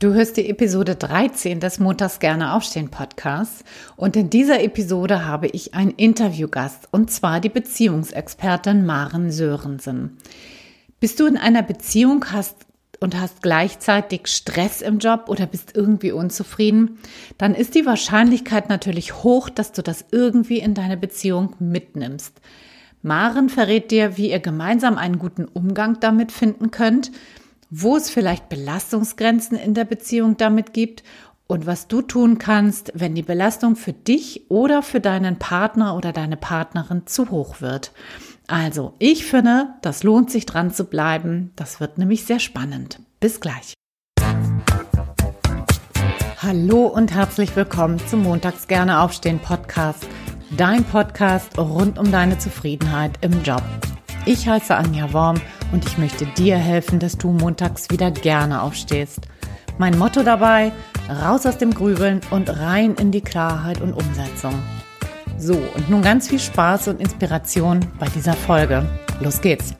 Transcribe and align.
Du 0.00 0.14
hörst 0.14 0.38
die 0.38 0.48
Episode 0.48 0.96
13 0.96 1.60
des 1.60 1.78
Montags 1.78 2.20
gerne 2.20 2.54
aufstehen 2.54 2.88
Podcasts 2.88 3.64
und 3.96 4.16
in 4.16 4.30
dieser 4.30 4.62
Episode 4.62 5.26
habe 5.26 5.46
ich 5.48 5.74
einen 5.74 5.90
Interviewgast 5.90 6.88
und 6.90 7.10
zwar 7.10 7.38
die 7.38 7.50
Beziehungsexpertin 7.50 8.86
Maren 8.86 9.30
Sörensen. 9.30 10.16
Bist 11.00 11.20
du 11.20 11.26
in 11.26 11.36
einer 11.36 11.62
Beziehung 11.62 12.32
hast 12.32 12.56
und 13.00 13.20
hast 13.20 13.42
gleichzeitig 13.42 14.28
Stress 14.28 14.80
im 14.80 15.00
Job 15.00 15.24
oder 15.28 15.44
bist 15.44 15.76
irgendwie 15.76 16.12
unzufrieden, 16.12 16.96
dann 17.36 17.54
ist 17.54 17.74
die 17.74 17.84
Wahrscheinlichkeit 17.84 18.70
natürlich 18.70 19.22
hoch, 19.22 19.50
dass 19.50 19.72
du 19.72 19.82
das 19.82 20.06
irgendwie 20.12 20.60
in 20.60 20.72
deine 20.72 20.96
Beziehung 20.96 21.56
mitnimmst. 21.58 22.40
Maren 23.02 23.50
verrät 23.50 23.90
dir, 23.90 24.16
wie 24.16 24.30
ihr 24.30 24.40
gemeinsam 24.40 24.96
einen 24.96 25.18
guten 25.18 25.44
Umgang 25.44 26.00
damit 26.00 26.32
finden 26.32 26.70
könnt, 26.70 27.12
wo 27.70 27.96
es 27.96 28.10
vielleicht 28.10 28.48
Belastungsgrenzen 28.48 29.56
in 29.56 29.74
der 29.74 29.84
Beziehung 29.84 30.36
damit 30.36 30.72
gibt 30.72 31.04
und 31.46 31.66
was 31.66 31.88
du 31.88 32.02
tun 32.02 32.38
kannst, 32.38 32.92
wenn 32.94 33.14
die 33.14 33.22
Belastung 33.22 33.76
für 33.76 33.92
dich 33.92 34.50
oder 34.50 34.82
für 34.82 35.00
deinen 35.00 35.38
Partner 35.38 35.96
oder 35.96 36.12
deine 36.12 36.36
Partnerin 36.36 37.06
zu 37.06 37.30
hoch 37.30 37.60
wird. 37.60 37.92
Also, 38.48 38.94
ich 38.98 39.24
finde, 39.24 39.74
das 39.82 40.02
lohnt 40.02 40.30
sich 40.30 40.46
dran 40.46 40.72
zu 40.72 40.84
bleiben. 40.84 41.52
Das 41.54 41.78
wird 41.78 41.98
nämlich 41.98 42.24
sehr 42.24 42.40
spannend. 42.40 43.00
Bis 43.20 43.40
gleich. 43.40 43.74
Hallo 46.38 46.86
und 46.86 47.14
herzlich 47.14 47.54
willkommen 47.54 48.00
zum 48.08 48.22
Montags 48.22 48.66
gerne 48.66 49.00
aufstehen 49.00 49.38
Podcast. 49.38 50.06
Dein 50.56 50.82
Podcast 50.84 51.56
rund 51.58 51.98
um 51.98 52.10
deine 52.10 52.38
Zufriedenheit 52.38 53.12
im 53.20 53.42
Job. 53.44 53.62
Ich 54.26 54.48
heiße 54.48 54.74
Anja 54.74 55.12
Worm 55.12 55.40
und 55.72 55.86
ich 55.86 55.98
möchte 55.98 56.26
dir 56.26 56.56
helfen, 56.56 56.98
dass 56.98 57.16
du 57.16 57.30
montags 57.30 57.90
wieder 57.90 58.10
gerne 58.10 58.62
aufstehst. 58.62 59.20
Mein 59.78 59.98
Motto 59.98 60.22
dabei, 60.22 60.72
raus 61.08 61.46
aus 61.46 61.58
dem 61.58 61.72
Grübeln 61.72 62.20
und 62.30 62.50
rein 62.58 62.94
in 62.94 63.12
die 63.12 63.22
Klarheit 63.22 63.80
und 63.80 63.92
Umsetzung. 63.92 64.54
So, 65.38 65.54
und 65.54 65.88
nun 65.88 66.02
ganz 66.02 66.28
viel 66.28 66.40
Spaß 66.40 66.88
und 66.88 67.00
Inspiration 67.00 67.80
bei 67.98 68.06
dieser 68.08 68.34
Folge. 68.34 68.84
Los 69.20 69.40
geht's! 69.40 69.74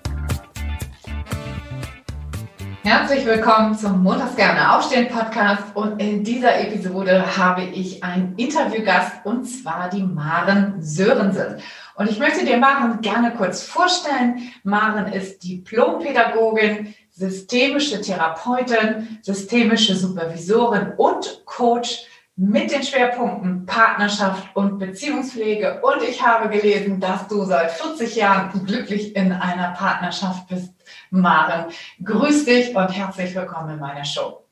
Herzlich 2.83 3.27
willkommen 3.27 3.77
zum 3.77 4.03
Montags 4.03 4.34
gerne 4.37 4.75
aufstehen 4.75 5.09
Podcast 5.09 5.65
und 5.75 6.00
in 6.00 6.25
dieser 6.25 6.59
Episode 6.61 7.37
habe 7.37 7.62
ich 7.62 8.03
einen 8.03 8.34
Interviewgast 8.37 9.12
und 9.25 9.45
zwar 9.45 9.91
die 9.91 10.03
Maren 10.03 10.77
Sörensen. 10.81 11.59
Und 12.01 12.09
ich 12.09 12.19
möchte 12.19 12.47
dir 12.47 12.56
Maren 12.56 13.03
gerne 13.03 13.34
kurz 13.34 13.62
vorstellen. 13.62 14.51
Maren 14.62 15.12
ist 15.12 15.45
Diplompädagogin, 15.45 16.95
systemische 17.11 18.01
Therapeutin, 18.01 19.19
systemische 19.20 19.95
Supervisorin 19.95 20.95
und 20.97 21.43
Coach 21.45 22.06
mit 22.37 22.73
den 22.73 22.83
Schwerpunkten 22.83 23.67
Partnerschaft 23.67 24.48
und 24.56 24.78
Beziehungspflege. 24.78 25.83
Und 25.83 26.03
ich 26.03 26.27
habe 26.27 26.48
gelesen, 26.48 27.01
dass 27.01 27.28
du 27.28 27.45
seit 27.45 27.71
40 27.71 28.17
Jahren 28.17 28.65
glücklich 28.65 29.15
in 29.15 29.31
einer 29.33 29.73
Partnerschaft 29.73 30.48
bist, 30.48 30.73
Maren. 31.11 31.67
Grüß 32.03 32.47
dich 32.47 32.75
und 32.75 32.89
herzlich 32.89 33.34
willkommen 33.34 33.75
in 33.75 33.78
meiner 33.78 34.06
Show. 34.06 34.47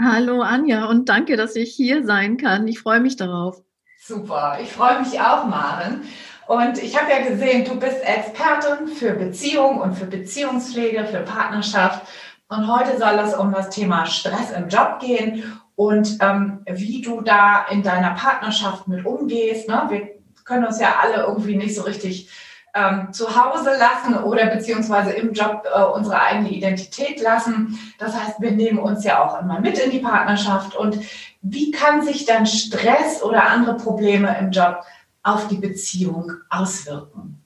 Hallo 0.00 0.40
Anja 0.40 0.86
und 0.86 1.10
danke, 1.10 1.36
dass 1.36 1.54
ich 1.54 1.74
hier 1.74 2.06
sein 2.06 2.38
kann. 2.38 2.66
Ich 2.66 2.80
freue 2.80 3.00
mich 3.00 3.16
darauf. 3.16 3.62
Super, 4.04 4.58
ich 4.60 4.72
freue 4.72 5.00
mich 5.00 5.20
auch, 5.20 5.44
Maren. 5.44 6.00
Und 6.46 6.82
ich 6.82 7.00
habe 7.00 7.10
ja 7.10 7.28
gesehen, 7.28 7.64
du 7.64 7.78
bist 7.78 8.02
Expertin 8.02 8.88
für 8.88 9.12
Beziehung 9.12 9.80
und 9.80 9.94
für 9.94 10.06
Beziehungspflege, 10.06 11.06
für 11.06 11.20
Partnerschaft. 11.20 12.02
Und 12.48 12.70
heute 12.70 12.98
soll 12.98 13.18
es 13.18 13.34
um 13.34 13.52
das 13.52 13.70
Thema 13.70 14.06
Stress 14.06 14.50
im 14.50 14.68
Job 14.68 14.98
gehen 15.00 15.60
und 15.76 16.18
ähm, 16.20 16.60
wie 16.66 17.00
du 17.00 17.22
da 17.22 17.66
in 17.70 17.82
deiner 17.82 18.10
Partnerschaft 18.10 18.88
mit 18.88 19.06
umgehst. 19.06 19.68
Ne? 19.68 19.86
Wir 19.88 20.08
können 20.44 20.66
uns 20.66 20.80
ja 20.80 20.96
alle 21.00 21.24
irgendwie 21.24 21.56
nicht 21.56 21.74
so 21.74 21.82
richtig 21.82 22.28
ähm, 22.74 23.12
zu 23.12 23.28
Hause 23.36 23.70
lassen 23.78 24.22
oder 24.22 24.46
beziehungsweise 24.46 25.12
im 25.12 25.32
Job 25.32 25.64
äh, 25.72 25.82
unsere 25.82 26.20
eigene 26.20 26.50
Identität 26.50 27.20
lassen. 27.20 27.78
Das 27.98 28.14
heißt, 28.14 28.40
wir 28.40 28.52
nehmen 28.52 28.78
uns 28.78 29.04
ja 29.04 29.22
auch 29.22 29.40
immer 29.40 29.60
mit 29.60 29.78
in 29.78 29.90
die 29.90 29.98
Partnerschaft. 29.98 30.74
Und 30.74 30.98
wie 31.42 31.70
kann 31.70 32.02
sich 32.02 32.24
dann 32.24 32.46
Stress 32.46 33.22
oder 33.22 33.44
andere 33.44 33.76
Probleme 33.76 34.36
im 34.38 34.50
Job 34.50 34.84
auf 35.22 35.48
die 35.48 35.56
Beziehung 35.56 36.32
auswirken? 36.50 37.42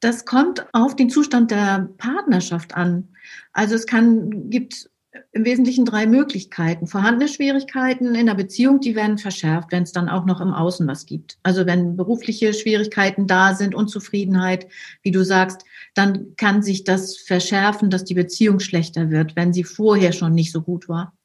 Das 0.00 0.24
kommt 0.24 0.66
auf 0.72 0.94
den 0.94 1.10
Zustand 1.10 1.50
der 1.50 1.88
Partnerschaft 1.96 2.76
an. 2.76 3.08
Also 3.52 3.74
es 3.74 3.86
kann, 3.86 4.50
gibt 4.50 4.90
im 5.32 5.44
Wesentlichen 5.44 5.84
drei 5.84 6.06
Möglichkeiten. 6.06 6.86
Vorhandene 6.86 7.28
Schwierigkeiten 7.28 8.14
in 8.14 8.26
der 8.26 8.34
Beziehung, 8.34 8.80
die 8.80 8.94
werden 8.94 9.18
verschärft, 9.18 9.72
wenn 9.72 9.82
es 9.82 9.92
dann 9.92 10.08
auch 10.08 10.24
noch 10.26 10.40
im 10.40 10.52
Außen 10.52 10.86
was 10.86 11.06
gibt. 11.06 11.38
Also 11.42 11.66
wenn 11.66 11.96
berufliche 11.96 12.52
Schwierigkeiten 12.52 13.26
da 13.26 13.54
sind, 13.54 13.74
Unzufriedenheit, 13.74 14.66
wie 15.02 15.10
du 15.10 15.24
sagst, 15.24 15.64
dann 15.94 16.36
kann 16.36 16.62
sich 16.62 16.84
das 16.84 17.16
verschärfen, 17.16 17.90
dass 17.90 18.04
die 18.04 18.14
Beziehung 18.14 18.60
schlechter 18.60 19.10
wird, 19.10 19.36
wenn 19.36 19.52
sie 19.52 19.64
vorher 19.64 20.12
schon 20.12 20.34
nicht 20.34 20.52
so 20.52 20.62
gut 20.62 20.88
war. 20.88 21.15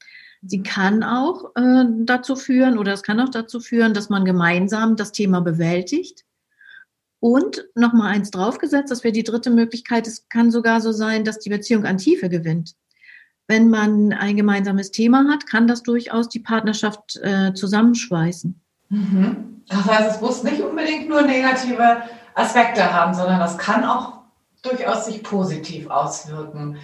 Sie 0.43 0.63
kann 0.63 1.03
auch 1.03 1.55
äh, 1.55 1.85
dazu 1.99 2.35
führen 2.35 2.77
oder 2.77 2.93
es 2.93 3.03
kann 3.03 3.19
auch 3.19 3.29
dazu 3.29 3.59
führen, 3.59 3.93
dass 3.93 4.09
man 4.09 4.25
gemeinsam 4.25 4.95
das 4.95 5.11
Thema 5.11 5.41
bewältigt. 5.41 6.25
Und 7.19 7.67
nochmal 7.75 8.13
eins 8.13 8.31
draufgesetzt, 8.31 8.89
das 8.89 9.03
wäre 9.03 9.11
die 9.11 9.23
dritte 9.23 9.51
Möglichkeit, 9.51 10.07
es 10.07 10.27
kann 10.27 10.49
sogar 10.49 10.81
so 10.81 10.91
sein, 10.91 11.23
dass 11.23 11.37
die 11.37 11.51
Beziehung 11.51 11.85
an 11.85 11.97
Tiefe 11.97 12.29
gewinnt. 12.29 12.75
Wenn 13.47 13.69
man 13.69 14.13
ein 14.13 14.35
gemeinsames 14.35 14.89
Thema 14.89 15.27
hat, 15.29 15.45
kann 15.45 15.67
das 15.67 15.83
durchaus 15.83 16.29
die 16.29 16.39
Partnerschaft 16.39 17.17
äh, 17.21 17.53
zusammenschweißen. 17.53 18.59
Mhm. 18.89 19.61
Das 19.67 19.85
heißt, 19.85 20.15
es 20.15 20.21
muss 20.21 20.41
nicht 20.41 20.61
unbedingt 20.61 21.09
nur 21.09 21.21
negative 21.21 22.01
Aspekte 22.33 22.91
haben, 22.91 23.13
sondern 23.13 23.39
das 23.39 23.57
kann 23.57 23.83
auch 23.83 24.21
durchaus 24.63 25.05
sich 25.05 25.21
positiv 25.21 25.89
auswirken. 25.89 26.77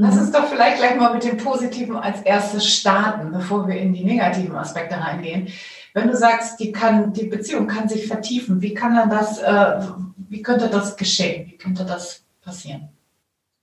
Lass 0.00 0.18
uns 0.18 0.32
doch 0.32 0.46
vielleicht 0.46 0.78
gleich 0.78 0.96
mal 0.96 1.14
mit 1.14 1.24
dem 1.24 1.36
Positiven 1.36 1.96
als 1.96 2.22
erstes 2.22 2.66
starten, 2.66 3.32
bevor 3.32 3.66
wir 3.66 3.76
in 3.76 3.92
die 3.92 4.04
negativen 4.04 4.54
Aspekte 4.56 4.96
reingehen. 4.96 5.48
Wenn 5.94 6.08
du 6.08 6.16
sagst, 6.16 6.58
die, 6.60 6.72
kann, 6.72 7.12
die 7.12 7.26
Beziehung 7.26 7.66
kann 7.66 7.88
sich 7.88 8.06
vertiefen, 8.06 8.62
wie 8.62 8.74
kann 8.74 8.94
dann 8.94 9.10
das, 9.10 9.38
äh, 9.40 9.80
wie 10.28 10.42
könnte 10.42 10.68
das 10.68 10.96
geschehen? 10.96 11.46
Wie 11.48 11.56
könnte 11.56 11.84
das 11.84 12.24
passieren? 12.42 12.88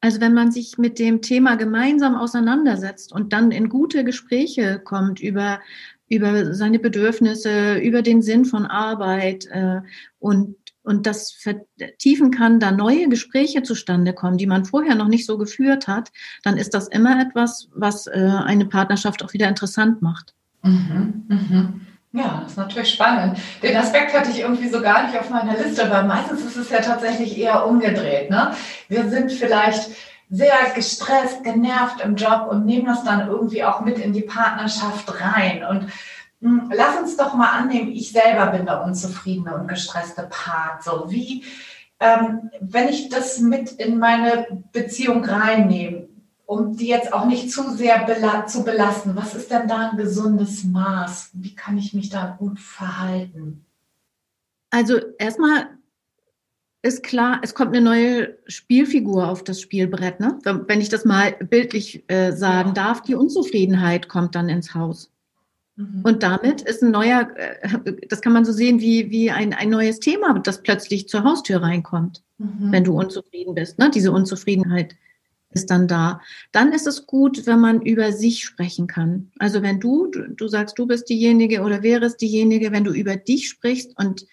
Also 0.02 0.22
wenn 0.22 0.34
man 0.34 0.52
sich 0.52 0.78
mit 0.78 0.97
dem 1.00 1.22
Thema 1.22 1.56
gemeinsam 1.56 2.16
auseinandersetzt 2.16 3.12
und 3.12 3.34
dann 3.34 3.51
in 3.51 3.68
gute 3.68 4.03
Gespräche 4.03 4.80
kommt 4.80 5.19
über 5.19 5.59
über 6.09 6.56
seine 6.56 6.80
Bedürfnisse, 6.80 7.75
über 7.78 8.01
den 8.01 8.22
Sinn 8.22 8.44
von 8.44 8.66
Arbeit 8.66 9.46
äh, 9.51 9.81
und 10.18 10.56
und 10.90 11.06
das 11.06 11.32
vertiefen 11.32 12.32
kann, 12.32 12.60
da 12.60 12.72
neue 12.72 13.08
Gespräche 13.10 13.62
zustande 13.62 14.12
kommen, 14.12 14.38
die 14.38 14.48
man 14.48 14.66
vorher 14.66 14.96
noch 14.96 15.08
nicht 15.08 15.28
so 15.28 15.38
geführt 15.38 15.88
hat, 15.88 16.12
dann 16.44 16.58
ist 16.58 16.74
das 16.74 16.88
immer 16.88 17.22
etwas, 17.22 17.70
was 17.76 18.08
äh, 18.08 18.32
eine 18.44 18.66
Partnerschaft 18.66 19.24
auch 19.24 19.32
wieder 19.34 19.48
interessant 19.48 20.02
macht. 20.02 20.34
Mhm, 20.64 21.26
mhm. 21.28 21.82
Ja, 22.12 22.40
das 22.42 22.54
ist 22.54 22.58
natürlich 22.58 22.90
spannend. 22.90 23.38
Den 23.62 23.78
Aspekt 23.78 24.18
hatte 24.18 24.32
ich 24.32 24.40
irgendwie 24.40 24.68
so 24.68 24.82
gar 24.82 25.06
nicht 25.06 25.18
auf 25.18 25.30
meiner 25.30 25.56
Liste, 25.56 25.88
weil 25.92 26.06
meistens 26.06 26.44
ist 26.44 26.58
es 26.58 26.72
ja 26.72 26.80
tatsächlich 26.82 27.38
eher 27.38 27.68
umgedreht. 27.68 28.32
Ne? 28.32 28.52
Wir 28.88 29.08
sind 29.12 29.32
vielleicht 29.32 29.92
sehr 30.32 30.56
gestresst, 30.74 31.44
genervt 31.44 32.02
im 32.02 32.16
Job 32.16 32.48
und 32.50 32.66
nehmen 32.66 32.88
das 32.88 33.04
dann 33.04 33.28
irgendwie 33.28 33.64
auch 33.64 33.82
mit 33.82 34.00
in 34.00 34.14
die 34.14 34.22
Partnerschaft 34.22 35.22
rein. 35.22 35.64
Und 35.64 35.92
lass 36.42 37.00
uns 37.00 37.18
doch 37.18 37.34
mal 37.34 37.52
annehmen, 37.52 37.92
ich 37.92 38.12
selber 38.12 38.48
bin 38.48 38.66
der 38.66 38.84
unzufriedene 38.84 39.56
und 39.56 39.68
gestresste 39.68 40.28
Part. 40.30 40.84
So 40.84 41.06
wie, 41.10 41.44
ähm, 42.00 42.50
wenn 42.62 42.88
ich 42.88 43.10
das 43.10 43.40
mit 43.40 43.72
in 43.74 44.00
meine 44.00 44.64
Beziehung 44.72 45.24
reinnehme, 45.26 46.08
um 46.46 46.76
die 46.76 46.88
jetzt 46.88 47.14
auch 47.14 47.26
nicht 47.26 47.52
zu 47.52 47.70
sehr 47.76 48.06
bela 48.06 48.48
zu 48.48 48.64
belasten, 48.64 49.16
was 49.16 49.36
ist 49.36 49.52
denn 49.52 49.68
da 49.68 49.90
ein 49.90 49.98
gesundes 49.98 50.63
Maß? 50.63 51.31
Wie 51.34 51.54
kann 51.54 51.78
ich 51.78 51.94
mich 51.94 52.10
da 52.10 52.36
gut 52.40 52.60
verhalten? 52.60 53.66
Also 54.72 55.00
erstmal 55.18 55.68
ist 56.81 57.04
klar, 57.04 57.42
es 57.44 57.54
kommt 57.54 57.75
eine 57.75 57.84
neue 57.84 58.38
Spielfigur 58.48 59.28
auf 59.28 59.44
das 59.44 59.60
Spielbrett. 59.62 60.19
Ne? 60.19 60.40
Wenn 60.44 60.81
ich 60.81 60.90
das 60.90 61.06
mal 61.06 61.34
bildlich 61.34 62.10
äh, 62.10 62.31
sagen 62.31 62.74
darf, 62.74 63.02
die 63.02 63.16
Unzufriedenheit 63.16 64.08
kommt 64.08 64.36
dann 64.36 64.50
ins 64.50 64.74
Haus. 64.74 65.12
Mhm. 65.80 66.02
Und 66.04 66.24
damit 66.24 66.62
ist 66.62 66.84
ein 66.84 66.92
neuer, 66.92 67.30
äh, 67.36 67.94
das 68.10 68.22
kann 68.22 68.34
man 68.34 68.44
so 68.44 68.52
sehen 68.52 68.81
wie, 68.81 69.10
wie 69.12 69.31
ein, 69.31 69.54
ein 69.54 69.70
neues 69.70 70.00
Thema, 70.00 70.38
das 70.40 70.62
plötzlich 70.62 71.08
zur 71.08 71.24
Haustür 71.24 71.62
reinkommt, 71.62 72.22
mhm. 72.38 72.72
wenn 72.72 72.84
du 72.84 73.00
unzufrieden 73.00 73.56
bist. 73.56 73.80
Ne? 73.80 73.90
Diese 73.90 74.12
Unzufriedenheit 74.12 74.96
ist 75.52 75.72
dann 75.72 75.88
da. 75.88 76.20
Dann 76.52 76.74
ist 76.74 76.86
es 76.86 77.08
gut, 77.08 77.48
wenn 77.48 77.62
man 77.62 77.81
über 77.81 78.12
sich 78.12 78.44
sprechen 78.44 78.88
kann. 78.88 79.31
Also 79.40 79.62
wenn 79.62 79.80
du, 79.80 80.08
du, 80.08 80.28
du 80.28 80.48
sagst, 80.50 80.78
du 80.78 80.86
bist 80.86 81.10
diejenige 81.10 81.62
oder 81.62 81.82
wärst 81.82 82.22
diejenige, 82.22 82.74
wenn 82.74 82.84
du 82.84 82.92
über 82.92 83.16
dich 83.16 83.48
sprichst 83.48 83.98
und 83.98 84.28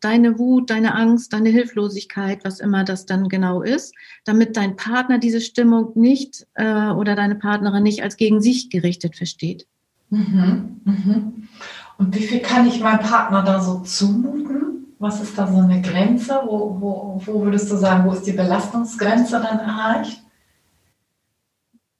deine 0.00 0.38
Wut, 0.38 0.70
deine 0.70 0.94
Angst, 0.94 1.34
deine 1.34 1.50
Hilflosigkeit, 1.50 2.42
was 2.42 2.58
immer 2.60 2.84
das 2.84 3.04
dann 3.04 3.28
genau 3.28 3.62
ist, 3.62 3.94
damit 4.24 4.56
dein 4.56 4.76
Partner 4.76 5.18
diese 5.18 5.42
Stimmung 5.42 5.92
nicht 5.94 6.46
äh, 6.54 6.88
oder 6.88 7.14
deine 7.14 7.34
Partnerin 7.34 7.82
nicht 7.82 8.02
als 8.02 8.16
gegen 8.16 8.40
sich 8.40 8.70
gerichtet 8.70 9.16
versteht. 9.16 9.66
Mhm, 10.10 10.80
mhm. 10.84 11.48
Und 11.98 12.14
wie 12.14 12.22
viel 12.22 12.40
kann 12.40 12.66
ich 12.66 12.80
meinem 12.80 13.00
Partner 13.00 13.42
da 13.42 13.60
so 13.60 13.80
zumuten? 13.80 14.94
Was 14.98 15.20
ist 15.20 15.36
da 15.36 15.46
so 15.46 15.58
eine 15.58 15.82
Grenze? 15.82 16.40
Wo, 16.44 16.76
wo, 16.80 17.22
wo 17.24 17.42
würdest 17.42 17.70
du 17.70 17.76
sagen, 17.76 18.08
wo 18.08 18.12
ist 18.12 18.26
die 18.26 18.32
Belastungsgrenze 18.32 19.40
dann 19.40 19.58
erreicht? 19.58 20.22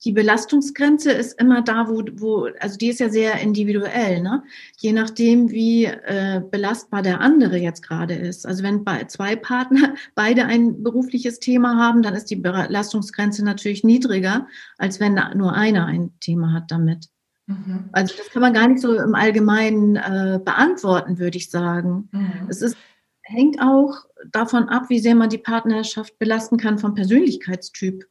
die 0.07 0.13
Belastungsgrenze 0.13 1.11
ist 1.11 1.41
immer 1.41 1.63
da, 1.63 1.89
wo, 1.89 2.01
wo, 2.15 2.49
also 2.61 2.79
die 2.79 2.89
ist 2.89 3.01
ja 3.01 3.09
sehr 3.09 3.41
individuell, 3.41 4.23
ne? 4.23 4.45
Je 4.77 4.93
nachdem, 4.93 5.51
wie 5.51 5.87
äh, 5.87 6.41
belastbar 6.49 7.03
der 7.03 7.21
andere 7.21 7.57
jetzt 7.57 7.83
gerade 7.83 8.15
ist. 8.15 8.47
Also 8.47 8.63
wenn 8.63 8.85
bei 8.85 9.05
zwei 9.05 9.35
Partner 9.35 9.95
beide 10.15 10.45
ein 10.45 10.85
berufliches 10.85 11.41
Thema 11.41 11.77
haben, 11.77 12.03
dann 12.03 12.15
ist 12.15 12.31
die 12.31 12.37
Belastungsgrenze 12.37 13.45
natürlich 13.45 13.83
niedriger, 13.83 14.47
als 14.79 15.01
wenn 15.01 15.19
nur 15.35 15.55
einer 15.55 15.87
ein 15.87 16.13
Thema 16.21 16.53
hat 16.53 16.71
damit. 16.71 17.09
Mhm. 17.47 17.89
Also 17.93 18.15
das 18.17 18.31
kann 18.31 18.43
man 18.43 18.53
gar 18.53 18.69
nicht 18.69 18.81
so 18.81 18.95
im 18.95 19.15
Allgemeinen 19.15 19.97
äh, 19.97 20.41
beantworten, 20.45 21.19
würde 21.19 21.39
ich 21.39 21.51
sagen. 21.51 22.09
Mhm. 22.13 22.47
Es 22.49 22.63
ist, 22.63 22.77
hängt 23.23 23.61
auch 23.61 24.05
davon 24.31 24.69
ab, 24.69 24.85
wie 24.89 24.99
sehr 24.99 25.15
man 25.15 25.31
die 25.31 25.39
Partnerschaft 25.39 26.19
belasten 26.19 26.57
kann 26.57 26.79
vom 26.79 26.95
Persönlichkeitstyp. 26.95 28.05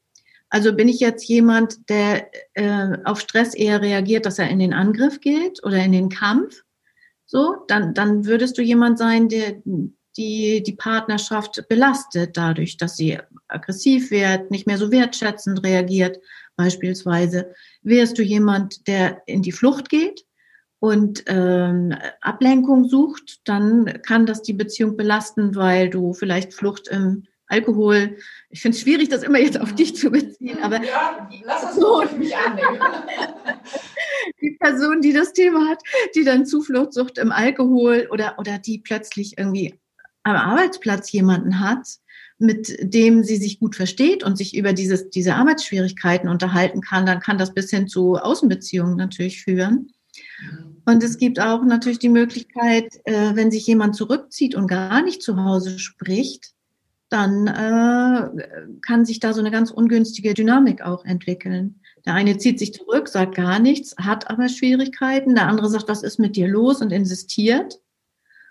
Also 0.50 0.74
bin 0.74 0.88
ich 0.88 1.00
jetzt 1.00 1.28
jemand, 1.28 1.90
der 1.90 2.30
äh, 2.54 2.98
auf 3.04 3.20
Stress 3.20 3.56
eher 3.56 3.82
reagiert, 3.82 4.26
dass 4.26 4.40
er 4.40 4.50
in 4.50 4.60
den 4.60 4.74
Angriff 4.74 5.20
geht 5.20 5.64
oder 5.64 5.84
in 5.84 5.92
den 5.92 6.10
Kampf, 6.10 6.62
so, 7.26 7.56
dann, 7.68 7.94
dann 7.94 8.26
würdest 8.26 8.58
du 8.58 8.62
jemand 8.62 9.00
sein, 9.00 9.28
der 9.28 9.62
die, 10.18 10.64
die 10.64 10.76
Partnerschaft 10.76 11.68
belastet 11.68 12.38
dadurch, 12.38 12.78
dass 12.78 12.96
sie 12.96 13.18
aggressiv 13.48 14.12
wird, 14.12 14.52
nicht 14.52 14.68
mehr 14.68 14.78
so 14.78 14.92
wertschätzend 14.92 15.64
reagiert, 15.64 16.20
beispielsweise. 16.56 17.54
Wärst 17.86 18.18
du 18.18 18.24
jemand, 18.24 18.88
der 18.88 19.22
in 19.26 19.42
die 19.42 19.52
Flucht 19.52 19.90
geht 19.90 20.26
und 20.80 21.24
ähm, 21.28 21.96
Ablenkung 22.22 22.90
sucht, 22.90 23.42
dann 23.46 24.02
kann 24.02 24.26
das 24.26 24.42
die 24.42 24.54
Beziehung 24.54 24.98
belasten, 24.98 25.56
weil 25.56 25.90
du 25.90 26.14
vielleicht 26.14 26.54
Flucht 26.54 26.88
im 26.88 27.24
Alkohol. 27.48 28.18
Ich 28.50 28.62
finde 28.62 28.76
es 28.76 28.82
schwierig, 28.82 29.10
das 29.10 29.24
immer 29.24 29.38
jetzt 29.38 29.60
auf 29.60 29.74
dich 29.74 29.96
zu 29.96 30.10
beziehen, 30.10 30.58
aber 30.64 30.84
ja, 30.84 31.30
lass 31.44 31.62
das 31.62 31.76
so 31.76 32.02
für 32.02 32.18
mich 32.18 32.36
annehmen. 32.36 32.80
die 34.42 34.58
Person, 34.60 35.02
die 35.02 35.14
das 35.14 35.34
Thema 35.34 35.70
hat, 35.70 35.80
die 36.16 36.24
dann 36.24 36.46
Zufluchtssucht 36.46 37.18
im 37.20 37.32
Alkohol 37.32 38.08
oder, 38.12 38.36
oder 38.40 38.58
die 38.58 38.80
plötzlich 38.80 39.38
irgendwie 39.38 39.80
am 40.24 40.36
Arbeitsplatz 40.36 41.12
jemanden 41.12 41.60
hat, 41.60 41.88
mit 42.38 42.76
dem 42.82 43.24
sie 43.24 43.38
sich 43.38 43.60
gut 43.60 43.76
versteht 43.76 44.24
und 44.24 44.38
sich 44.38 44.56
über 44.56 44.74
dieses, 44.74 45.10
diese 45.10 45.36
Arbeitsschwierigkeiten 45.36 46.30
unterhalten 46.30 46.82
kann, 46.82 47.06
dann 47.06 47.20
kann 47.20 47.38
das 47.38 47.54
bis 47.54 47.70
hin 47.70 47.88
zu 47.88 48.16
Außenbeziehungen 48.16 48.98
natürlich 48.98 49.42
führen. 49.42 49.92
Und 50.86 51.04
es 51.04 51.18
gibt 51.18 51.40
auch 51.40 51.64
natürlich 51.64 52.00
die 52.00 52.10
Möglichkeit, 52.10 53.00
äh, 53.06 53.36
wenn 53.36 53.52
sich 53.52 53.66
jemand 53.68 53.96
zurückzieht 53.96 54.56
und 54.56 54.68
gar 54.68 55.02
nicht 55.02 55.22
zu 55.22 55.44
Hause 55.44 55.80
spricht, 55.80 56.54
dann 57.10 57.48
äh, 57.48 58.78
kann 58.82 59.06
sich 59.06 59.20
da 59.20 59.34
so 59.34 59.40
eine 59.40 59.52
ganz 59.52 59.72
ungünstige 59.72 60.34
Dynamik 60.34 60.82
auch 60.82 61.06
entwickeln. 61.06 61.80
Der 62.06 62.14
eine 62.14 62.38
zieht 62.38 62.60
sich 62.60 62.74
zurück, 62.74 63.08
sagt 63.08 63.36
gar 63.36 63.60
nichts, 63.60 63.96
hat 63.98 64.30
aber 64.30 64.50
Schwierigkeiten. 64.50 65.36
Der 65.36 65.48
andere 65.48 65.70
sagt, 65.70 65.88
was 65.88 66.04
ist 66.04 66.20
mit 66.20 66.36
dir 66.36 66.48
los 66.48 66.82
und 66.82 66.92
insistiert. 66.92 67.80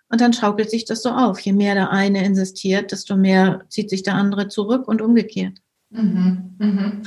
Und 0.09 0.21
dann 0.21 0.33
schaukelt 0.33 0.71
sich 0.71 0.85
das 0.85 1.03
so 1.03 1.11
auf. 1.11 1.41
Je 1.41 1.53
mehr 1.53 1.75
der 1.75 1.91
eine 1.91 2.25
insistiert, 2.25 2.93
desto 2.93 3.17
mehr 3.17 3.65
zieht 3.69 3.91
sich 3.91 4.03
der 4.03 4.15
andere 4.15 4.49
zurück 4.49 4.87
und 4.87 5.03
umgekehrt. 5.03 5.55
Mhm, 5.91 6.57
mhm. 6.59 7.03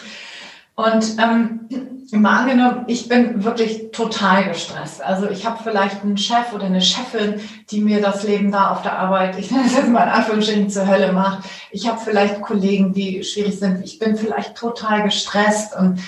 Und 0.75 1.17
ähm, 1.17 1.67
mal 2.11 2.41
angenommen, 2.41 2.85
ich 2.87 3.09
bin 3.09 3.43
wirklich 3.43 3.89
total 3.91 4.47
gestresst. 4.47 5.01
Also 5.01 5.29
ich 5.29 5.45
habe 5.45 5.59
vielleicht 5.63 6.03
einen 6.03 6.17
Chef 6.17 6.53
oder 6.53 6.65
eine 6.65 6.81
Chefin, 6.81 7.41
die 7.71 7.81
mir 7.81 7.99
das 7.99 8.23
Leben 8.23 8.51
da 8.51 8.71
auf 8.71 8.83
der 8.83 8.97
Arbeit, 8.97 9.37
ich 9.39 9.49
nenne 9.49 9.65
es 9.65 9.75
jetzt 9.75 9.89
mal 9.89 10.03
in 10.03 10.09
Anführungsstrichen, 10.09 10.69
zur 10.69 10.87
Hölle 10.87 11.11
macht. 11.11 11.49
Ich 11.71 11.87
habe 11.87 11.99
vielleicht 11.99 12.41
Kollegen, 12.41 12.93
die 12.93 13.23
schwierig 13.23 13.57
sind. 13.57 13.83
Ich 13.83 13.99
bin 13.99 14.15
vielleicht 14.15 14.55
total 14.55 15.03
gestresst 15.03 15.75
und, 15.75 15.99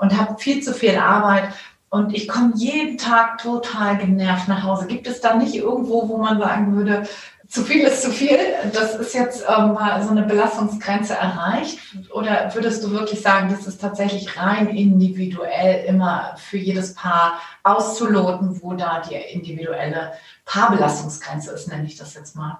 und 0.00 0.18
habe 0.18 0.38
viel 0.38 0.60
zu 0.62 0.74
viel 0.74 0.96
Arbeit. 0.96 1.50
Und 1.88 2.14
ich 2.14 2.28
komme 2.28 2.52
jeden 2.56 2.98
Tag 2.98 3.38
total 3.38 3.98
genervt 3.98 4.48
nach 4.48 4.64
Hause. 4.64 4.86
Gibt 4.86 5.06
es 5.06 5.20
da 5.20 5.36
nicht 5.36 5.54
irgendwo, 5.54 6.08
wo 6.08 6.18
man 6.18 6.38
sagen 6.38 6.74
würde, 6.74 7.06
zu 7.48 7.62
viel 7.62 7.82
ist 7.82 8.02
zu 8.02 8.10
viel. 8.10 8.38
Das 8.72 8.96
ist 8.96 9.14
jetzt 9.14 9.44
ähm, 9.48 9.74
mal 9.74 10.02
so 10.02 10.10
eine 10.10 10.24
Belastungsgrenze 10.24 11.14
erreicht. 11.14 11.78
Oder 12.12 12.52
würdest 12.54 12.82
du 12.82 12.90
wirklich 12.90 13.20
sagen, 13.20 13.48
das 13.50 13.66
ist 13.66 13.80
tatsächlich 13.80 14.36
rein 14.36 14.68
individuell 14.68 15.84
immer 15.86 16.34
für 16.36 16.58
jedes 16.58 16.94
Paar 16.94 17.40
auszuloten, 17.62 18.60
wo 18.62 18.74
da 18.74 19.00
die 19.00 19.14
individuelle 19.14 20.12
Paarbelastungsgrenze 20.44 21.52
ist, 21.52 21.68
nenne 21.68 21.86
ich 21.86 21.96
das 21.96 22.14
jetzt 22.14 22.34
mal? 22.34 22.58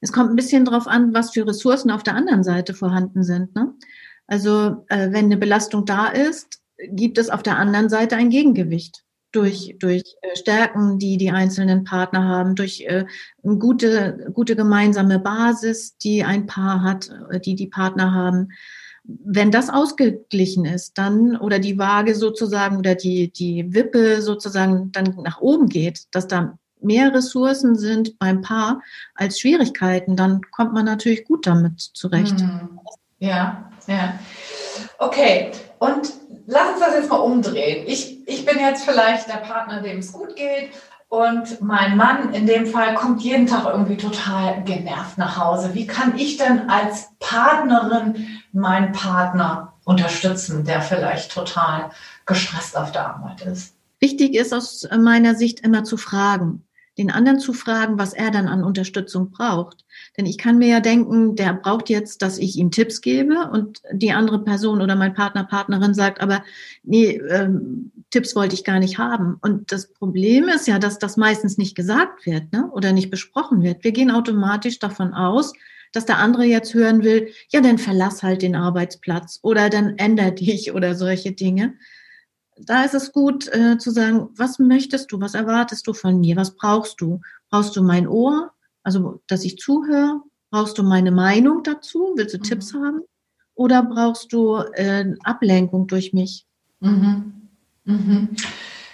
Es 0.00 0.12
kommt 0.12 0.30
ein 0.30 0.36
bisschen 0.36 0.66
darauf 0.66 0.86
an, 0.86 1.14
was 1.14 1.30
für 1.30 1.46
Ressourcen 1.46 1.90
auf 1.90 2.02
der 2.02 2.14
anderen 2.14 2.44
Seite 2.44 2.74
vorhanden 2.74 3.24
sind. 3.24 3.54
Ne? 3.54 3.72
Also 4.26 4.84
äh, 4.88 5.10
wenn 5.10 5.26
eine 5.26 5.38
Belastung 5.38 5.86
da 5.86 6.08
ist, 6.08 6.60
gibt 6.78 7.18
es 7.18 7.30
auf 7.30 7.42
der 7.42 7.58
anderen 7.58 7.88
Seite 7.88 8.16
ein 8.16 8.30
Gegengewicht 8.30 9.04
durch, 9.32 9.76
durch 9.78 10.02
äh, 10.22 10.36
Stärken, 10.36 10.98
die 10.98 11.18
die 11.18 11.30
einzelnen 11.30 11.84
Partner 11.84 12.24
haben, 12.24 12.54
durch 12.54 12.80
äh, 12.82 13.04
eine 13.44 13.58
gute, 13.58 14.30
gute 14.32 14.56
gemeinsame 14.56 15.18
Basis, 15.18 15.96
die 15.98 16.24
ein 16.24 16.46
Paar 16.46 16.82
hat, 16.82 17.10
äh, 17.30 17.38
die 17.38 17.54
die 17.54 17.66
Partner 17.66 18.14
haben. 18.14 18.48
Wenn 19.04 19.50
das 19.50 19.68
ausgeglichen 19.68 20.64
ist, 20.64 20.98
dann 20.98 21.36
oder 21.36 21.58
die 21.58 21.78
Waage 21.78 22.14
sozusagen 22.14 22.78
oder 22.78 22.94
die, 22.94 23.30
die 23.30 23.72
Wippe 23.72 24.22
sozusagen 24.22 24.90
dann 24.92 25.14
nach 25.22 25.40
oben 25.40 25.68
geht, 25.68 26.06
dass 26.12 26.26
da 26.26 26.58
mehr 26.80 27.14
Ressourcen 27.14 27.76
sind 27.76 28.18
beim 28.18 28.40
Paar 28.40 28.82
als 29.14 29.38
Schwierigkeiten, 29.38 30.16
dann 30.16 30.40
kommt 30.50 30.72
man 30.72 30.84
natürlich 30.84 31.24
gut 31.24 31.46
damit 31.46 31.80
zurecht. 31.80 32.40
Hm. 32.40 32.78
Ja, 33.18 33.70
ja. 33.86 34.18
Okay. 34.98 35.52
Und 35.78 36.12
lass 36.46 36.70
uns 36.72 36.80
das 36.80 36.94
jetzt 36.94 37.10
mal 37.10 37.15
umdrehen. 37.26 37.84
Ich, 37.86 38.26
ich 38.28 38.44
bin 38.44 38.58
jetzt 38.58 38.84
vielleicht 38.84 39.28
der 39.28 39.38
Partner, 39.38 39.82
dem 39.82 39.98
es 39.98 40.12
gut 40.12 40.36
geht. 40.36 40.70
Und 41.08 41.60
mein 41.60 41.96
Mann 41.96 42.34
in 42.34 42.46
dem 42.46 42.66
Fall 42.66 42.94
kommt 42.94 43.22
jeden 43.22 43.46
Tag 43.46 43.64
irgendwie 43.66 43.96
total 43.96 44.64
genervt 44.64 45.18
nach 45.18 45.38
Hause. 45.38 45.72
Wie 45.72 45.86
kann 45.86 46.18
ich 46.18 46.36
denn 46.36 46.68
als 46.68 47.10
Partnerin 47.20 48.26
meinen 48.52 48.92
Partner 48.92 49.74
unterstützen, 49.84 50.64
der 50.64 50.80
vielleicht 50.80 51.32
total 51.32 51.90
gestresst 52.26 52.76
auf 52.76 52.90
der 52.90 53.14
Arbeit 53.14 53.42
ist? 53.42 53.76
Wichtig 54.00 54.34
ist 54.34 54.52
aus 54.52 54.88
meiner 54.98 55.36
Sicht 55.36 55.60
immer 55.60 55.84
zu 55.84 55.96
fragen 55.96 56.66
den 56.98 57.10
anderen 57.10 57.38
zu 57.38 57.52
fragen, 57.52 57.98
was 57.98 58.12
er 58.12 58.30
dann 58.30 58.48
an 58.48 58.64
Unterstützung 58.64 59.30
braucht. 59.30 59.84
Denn 60.16 60.26
ich 60.26 60.38
kann 60.38 60.58
mir 60.58 60.68
ja 60.68 60.80
denken, 60.80 61.36
der 61.36 61.52
braucht 61.52 61.90
jetzt, 61.90 62.22
dass 62.22 62.38
ich 62.38 62.56
ihm 62.56 62.70
Tipps 62.70 63.02
gebe 63.02 63.50
und 63.52 63.82
die 63.92 64.12
andere 64.12 64.42
Person 64.42 64.80
oder 64.80 64.96
mein 64.96 65.14
Partner, 65.14 65.44
Partnerin 65.44 65.92
sagt, 65.92 66.20
aber 66.20 66.42
nee, 66.82 67.20
ähm, 67.28 67.92
Tipps 68.10 68.34
wollte 68.34 68.54
ich 68.54 68.64
gar 68.64 68.78
nicht 68.78 68.98
haben. 68.98 69.36
Und 69.42 69.72
das 69.72 69.92
Problem 69.92 70.48
ist 70.48 70.66
ja, 70.66 70.78
dass 70.78 70.98
das 70.98 71.16
meistens 71.16 71.58
nicht 71.58 71.74
gesagt 71.76 72.24
wird 72.24 72.52
ne? 72.52 72.70
oder 72.72 72.92
nicht 72.92 73.10
besprochen 73.10 73.62
wird. 73.62 73.84
Wir 73.84 73.92
gehen 73.92 74.10
automatisch 74.10 74.78
davon 74.78 75.12
aus, 75.12 75.52
dass 75.92 76.06
der 76.06 76.18
andere 76.18 76.44
jetzt 76.44 76.72
hören 76.74 77.02
will, 77.02 77.28
ja, 77.50 77.60
dann 77.60 77.78
verlass 77.78 78.22
halt 78.22 78.42
den 78.42 78.56
Arbeitsplatz 78.56 79.38
oder 79.42 79.68
dann 79.70 79.98
änder 79.98 80.30
dich 80.30 80.72
oder 80.74 80.94
solche 80.94 81.32
Dinge 81.32 81.74
da 82.56 82.84
ist 82.84 82.94
es 82.94 83.12
gut 83.12 83.48
äh, 83.52 83.76
zu 83.78 83.90
sagen, 83.90 84.30
was 84.34 84.58
möchtest 84.58 85.12
du, 85.12 85.20
was 85.20 85.34
erwartest 85.34 85.86
du 85.86 85.92
von 85.92 86.20
mir, 86.20 86.36
was 86.36 86.56
brauchst 86.56 87.00
du? 87.00 87.20
Brauchst 87.50 87.76
du 87.76 87.82
mein 87.82 88.08
Ohr, 88.08 88.52
also 88.86 89.20
dass 89.26 89.44
ich 89.44 89.58
zuhöre? 89.58 90.20
Brauchst 90.50 90.78
du 90.78 90.84
meine 90.84 91.10
Meinung 91.10 91.64
dazu? 91.64 92.12
Willst 92.14 92.34
du 92.34 92.38
mhm. 92.38 92.42
Tipps 92.44 92.72
haben? 92.72 93.02
Oder 93.56 93.82
brauchst 93.82 94.32
du 94.32 94.58
äh, 94.74 95.12
Ablenkung 95.24 95.88
durch 95.88 96.12
mich? 96.12 96.46
Mhm. 96.78 97.48
Mhm. 97.84 98.36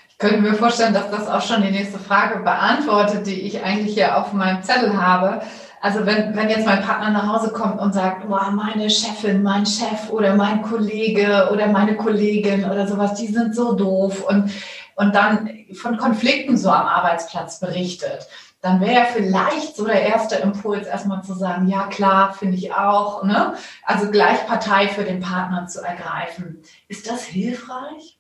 Ich 0.08 0.18
könnte 0.18 0.40
mir 0.40 0.54
vorstellen, 0.54 0.94
dass 0.94 1.10
das 1.10 1.28
auch 1.28 1.42
schon 1.42 1.62
die 1.62 1.70
nächste 1.70 1.98
Frage 1.98 2.42
beantwortet, 2.42 3.26
die 3.26 3.42
ich 3.42 3.62
eigentlich 3.62 3.92
hier 3.92 4.16
auf 4.16 4.32
meinem 4.32 4.62
Zettel 4.62 4.96
habe. 4.96 5.42
Also 5.82 6.06
wenn, 6.06 6.34
wenn 6.36 6.48
jetzt 6.48 6.64
mein 6.64 6.80
Partner 6.80 7.10
nach 7.10 7.26
Hause 7.26 7.52
kommt 7.52 7.78
und 7.78 7.92
sagt, 7.92 8.26
boah, 8.26 8.50
meine 8.50 8.88
Chefin, 8.88 9.42
mein 9.42 9.66
Chef 9.66 10.08
oder 10.10 10.36
mein 10.36 10.62
Kollege 10.62 11.50
oder 11.52 11.66
meine 11.66 11.96
Kollegin 11.96 12.64
oder 12.64 12.86
sowas, 12.86 13.14
die 13.14 13.26
sind 13.26 13.54
so 13.54 13.74
doof 13.74 14.24
und, 14.26 14.50
und 14.94 15.14
dann 15.14 15.50
von 15.74 15.98
Konflikten 15.98 16.56
so 16.56 16.70
am 16.70 16.86
Arbeitsplatz 16.86 17.60
berichtet, 17.60 18.28
dann 18.62 18.80
wäre 18.80 18.94
ja 18.94 19.04
vielleicht 19.04 19.76
so 19.76 19.84
der 19.84 20.02
erste 20.02 20.36
Impuls 20.36 20.86
erstmal 20.86 21.22
zu 21.22 21.34
sagen, 21.34 21.68
ja 21.68 21.88
klar, 21.88 22.32
finde 22.32 22.56
ich 22.56 22.72
auch, 22.72 23.24
ne? 23.24 23.54
Also 23.84 24.10
gleich 24.10 24.46
Partei 24.46 24.88
für 24.88 25.04
den 25.04 25.20
Partner 25.20 25.66
zu 25.66 25.82
ergreifen. 25.82 26.62
Ist 26.88 27.10
das 27.10 27.24
hilfreich? 27.24 28.18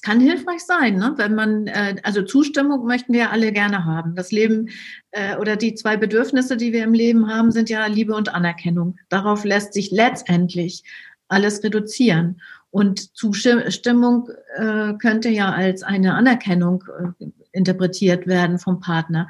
es 0.00 0.02
kann 0.02 0.20
hilfreich 0.20 0.64
sein, 0.64 0.96
ne? 0.96 1.12
wenn 1.16 1.34
man, 1.34 1.66
äh, 1.66 1.96
also 2.04 2.22
Zustimmung 2.22 2.86
möchten 2.86 3.12
wir 3.12 3.32
alle 3.32 3.52
gerne 3.52 3.84
haben. 3.84 4.14
Das 4.14 4.32
Leben 4.32 4.70
äh, 5.10 5.36
oder 5.36 5.56
die 5.56 5.74
zwei 5.74 5.98
Bedürfnisse, 5.98 6.56
die 6.56 6.72
wir 6.72 6.84
im 6.84 6.94
Leben 6.94 7.28
haben, 7.28 7.52
sind 7.52 7.68
ja 7.68 7.84
Liebe 7.84 8.14
und 8.14 8.34
Anerkennung. 8.34 8.96
Darauf 9.10 9.44
lässt 9.44 9.74
sich 9.74 9.90
letztendlich 9.90 10.84
alles 11.28 11.62
reduzieren. 11.62 12.40
Und 12.70 13.14
Zustimmung 13.14 14.30
äh, 14.56 14.94
könnte 14.94 15.28
ja 15.28 15.52
als 15.52 15.82
eine 15.82 16.14
Anerkennung 16.14 16.82
äh, 17.20 17.26
interpretiert 17.52 18.26
werden 18.26 18.58
vom 18.58 18.80
Partner. 18.80 19.28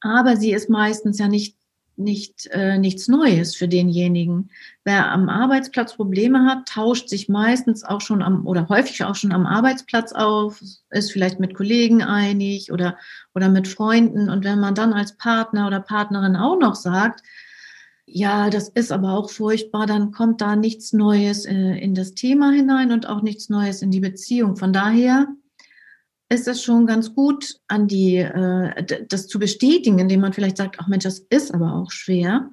Aber 0.00 0.36
sie 0.36 0.52
ist 0.52 0.70
meistens 0.70 1.18
ja 1.18 1.28
nicht 1.28 1.56
nicht, 2.00 2.46
äh, 2.46 2.78
nichts 2.78 3.08
Neues 3.08 3.54
für 3.54 3.68
denjenigen. 3.68 4.50
Wer 4.84 5.12
am 5.12 5.28
Arbeitsplatz 5.28 5.94
Probleme 5.94 6.46
hat, 6.46 6.66
tauscht 6.66 7.08
sich 7.08 7.28
meistens 7.28 7.84
auch 7.84 8.00
schon 8.00 8.22
am 8.22 8.46
oder 8.46 8.68
häufig 8.68 9.04
auch 9.04 9.14
schon 9.14 9.32
am 9.32 9.46
Arbeitsplatz 9.46 10.12
auf, 10.12 10.60
ist 10.90 11.12
vielleicht 11.12 11.38
mit 11.38 11.54
Kollegen 11.54 12.02
einig 12.02 12.72
oder, 12.72 12.98
oder 13.34 13.48
mit 13.48 13.68
Freunden. 13.68 14.30
Und 14.30 14.44
wenn 14.44 14.58
man 14.58 14.74
dann 14.74 14.92
als 14.92 15.16
Partner 15.16 15.66
oder 15.66 15.80
Partnerin 15.80 16.36
auch 16.36 16.58
noch 16.58 16.74
sagt, 16.74 17.22
ja, 18.06 18.50
das 18.50 18.68
ist 18.70 18.90
aber 18.90 19.12
auch 19.12 19.30
furchtbar, 19.30 19.86
dann 19.86 20.10
kommt 20.10 20.40
da 20.40 20.56
nichts 20.56 20.92
Neues 20.92 21.44
äh, 21.44 21.78
in 21.78 21.94
das 21.94 22.14
Thema 22.14 22.50
hinein 22.50 22.90
und 22.90 23.06
auch 23.06 23.22
nichts 23.22 23.48
Neues 23.48 23.82
in 23.82 23.92
die 23.92 24.00
Beziehung. 24.00 24.56
Von 24.56 24.72
daher 24.72 25.28
ist 26.30 26.46
es 26.46 26.62
schon 26.62 26.86
ganz 26.86 27.14
gut, 27.14 27.56
an 27.66 27.88
die, 27.88 28.16
äh, 28.16 29.04
das 29.08 29.26
zu 29.26 29.38
bestätigen, 29.38 29.98
indem 29.98 30.20
man 30.20 30.32
vielleicht 30.32 30.56
sagt, 30.56 30.76
ach 30.78 30.86
Mensch, 30.86 31.04
das 31.04 31.18
ist 31.28 31.52
aber 31.52 31.74
auch 31.74 31.90
schwer. 31.90 32.50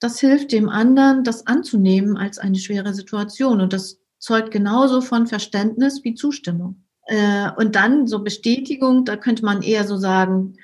Das 0.00 0.18
hilft 0.18 0.52
dem 0.52 0.70
anderen, 0.70 1.22
das 1.22 1.46
anzunehmen 1.46 2.16
als 2.16 2.38
eine 2.38 2.58
schwere 2.58 2.94
Situation. 2.94 3.60
Und 3.60 3.74
das 3.74 3.98
zeugt 4.18 4.50
genauso 4.50 5.02
von 5.02 5.26
Verständnis 5.26 6.02
wie 6.02 6.14
Zustimmung. 6.14 6.84
Äh, 7.06 7.50
und 7.58 7.76
dann 7.76 8.06
so 8.06 8.24
Bestätigung, 8.24 9.04
da 9.04 9.16
könnte 9.16 9.44
man 9.44 9.62
eher 9.62 9.86
so 9.86 9.98
sagen, 9.98 10.54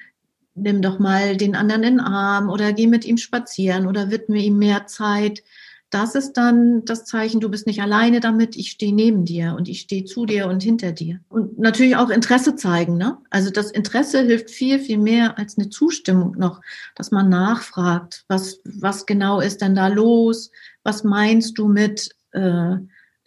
nimm 0.54 0.80
doch 0.80 0.98
mal 0.98 1.36
den 1.36 1.54
anderen 1.54 1.82
in 1.82 1.96
den 1.96 2.00
Arm 2.00 2.48
oder 2.48 2.72
geh 2.72 2.86
mit 2.86 3.04
ihm 3.04 3.18
spazieren 3.18 3.86
oder 3.86 4.10
widme 4.10 4.38
ihm 4.38 4.56
mehr 4.56 4.86
Zeit 4.86 5.42
das 5.90 6.16
ist 6.16 6.33
dann 6.33 6.85
das 6.85 7.05
Zeichen, 7.05 7.40
du 7.40 7.49
bist 7.49 7.66
nicht 7.66 7.81
alleine 7.81 8.19
damit, 8.21 8.57
ich 8.57 8.73
stehe 8.73 8.95
neben 8.95 9.25
dir 9.25 9.55
und 9.57 9.69
ich 9.69 9.81
stehe 9.81 10.05
zu 10.05 10.26
dir 10.26 10.49
und 10.49 10.62
hinter 10.62 10.93
dir. 10.93 11.21
Und 11.28 11.59
natürlich 11.59 11.97
auch 11.97 12.11
Interesse 12.11 12.57
zeigen. 12.57 12.97
Ne? 12.97 13.19
Also 13.31 13.50
das 13.50 13.71
Interesse 13.71 14.23
hilft 14.23 14.50
viel, 14.50 14.81
viel 14.81 14.99
mehr 14.99 15.38
als 15.38 15.57
eine 15.57 15.69
Zustimmung 15.69 16.37
noch, 16.38 16.61
dass 16.97 17.12
man 17.12 17.28
nachfragt, 17.28 18.25
was, 18.26 18.59
was 18.64 19.07
genau 19.07 19.40
ist 19.40 19.61
denn 19.61 19.76
da 19.76 19.87
los? 19.87 20.50
Was 20.83 21.05
meinst 21.05 21.57
du 21.57 21.69
mit 21.69 22.11
äh, 22.33 22.73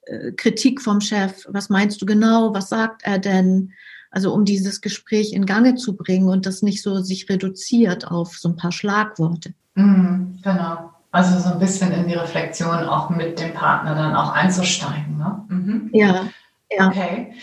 äh 0.06 0.32
Kritik 0.36 0.82
vom 0.82 1.00
Chef? 1.00 1.46
Was 1.48 1.70
meinst 1.70 2.02
du 2.02 2.06
genau? 2.06 2.54
Was 2.54 2.70
sagt 2.70 3.04
er 3.04 3.20
denn? 3.20 3.72
Also 4.12 4.34
um 4.34 4.44
dieses 4.44 4.82
Gespräch 4.82 5.34
in 5.34 5.46
Gange 5.46 5.76
zu 5.76 5.96
bringen 5.96 6.28
und 6.28 6.46
das 6.46 6.62
nicht 6.62 6.82
so 6.82 7.02
sich 7.02 7.30
reduziert 7.30 8.08
auf 8.08 8.38
so 8.38 8.50
ein 8.50 8.56
paar 8.56 8.72
Schlagworte. 8.72 9.54
Mhm, 9.76 10.40
genau. 10.44 10.92
Also 11.12 11.40
so 11.40 11.50
ein 11.50 11.60
bisschen 11.60 11.92
in 11.92 12.08
die 12.08 12.14
Reflexion 12.14 12.88
auch 12.88 13.10
mit 13.10 13.40
dem 13.40 13.54
Partner 13.54 13.96
dann 13.96 14.16
auch 14.16 14.32
einzusteigen. 14.32 15.18
Ne? 15.18 15.46
Mhm. 15.48 15.90
Ja, 15.92 16.26
ja. 16.72 16.88
Okay. 16.88 17.34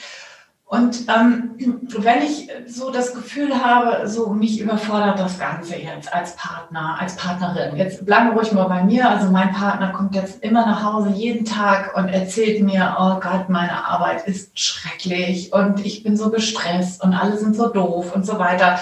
Und 0.68 1.04
ähm, 1.08 1.52
wenn 1.98 2.22
ich 2.22 2.48
so 2.66 2.90
das 2.90 3.14
Gefühl 3.14 3.64
habe, 3.64 4.08
so 4.08 4.30
mich 4.30 4.60
überfordert 4.60 5.16
das 5.20 5.38
Ganze 5.38 5.76
jetzt 5.76 6.12
als 6.12 6.34
Partner, 6.34 6.96
als 6.98 7.14
Partnerin. 7.14 7.76
Jetzt 7.76 8.04
bleiben 8.04 8.30
wir 8.30 8.32
ruhig 8.32 8.50
mal 8.50 8.64
bei 8.64 8.82
mir. 8.82 9.08
Also 9.08 9.30
mein 9.30 9.52
Partner 9.52 9.92
kommt 9.92 10.16
jetzt 10.16 10.42
immer 10.42 10.66
nach 10.66 10.82
Hause 10.82 11.10
jeden 11.10 11.44
Tag 11.44 11.96
und 11.96 12.08
erzählt 12.08 12.64
mir, 12.64 12.96
oh 12.98 13.20
Gott, 13.20 13.48
meine 13.48 13.86
Arbeit 13.86 14.26
ist 14.26 14.58
schrecklich 14.58 15.52
und 15.52 15.86
ich 15.86 16.02
bin 16.02 16.16
so 16.16 16.30
gestresst 16.30 17.00
und 17.02 17.14
alle 17.14 17.36
sind 17.38 17.54
so 17.54 17.68
doof 17.68 18.12
und 18.12 18.26
so 18.26 18.40
weiter. 18.40 18.80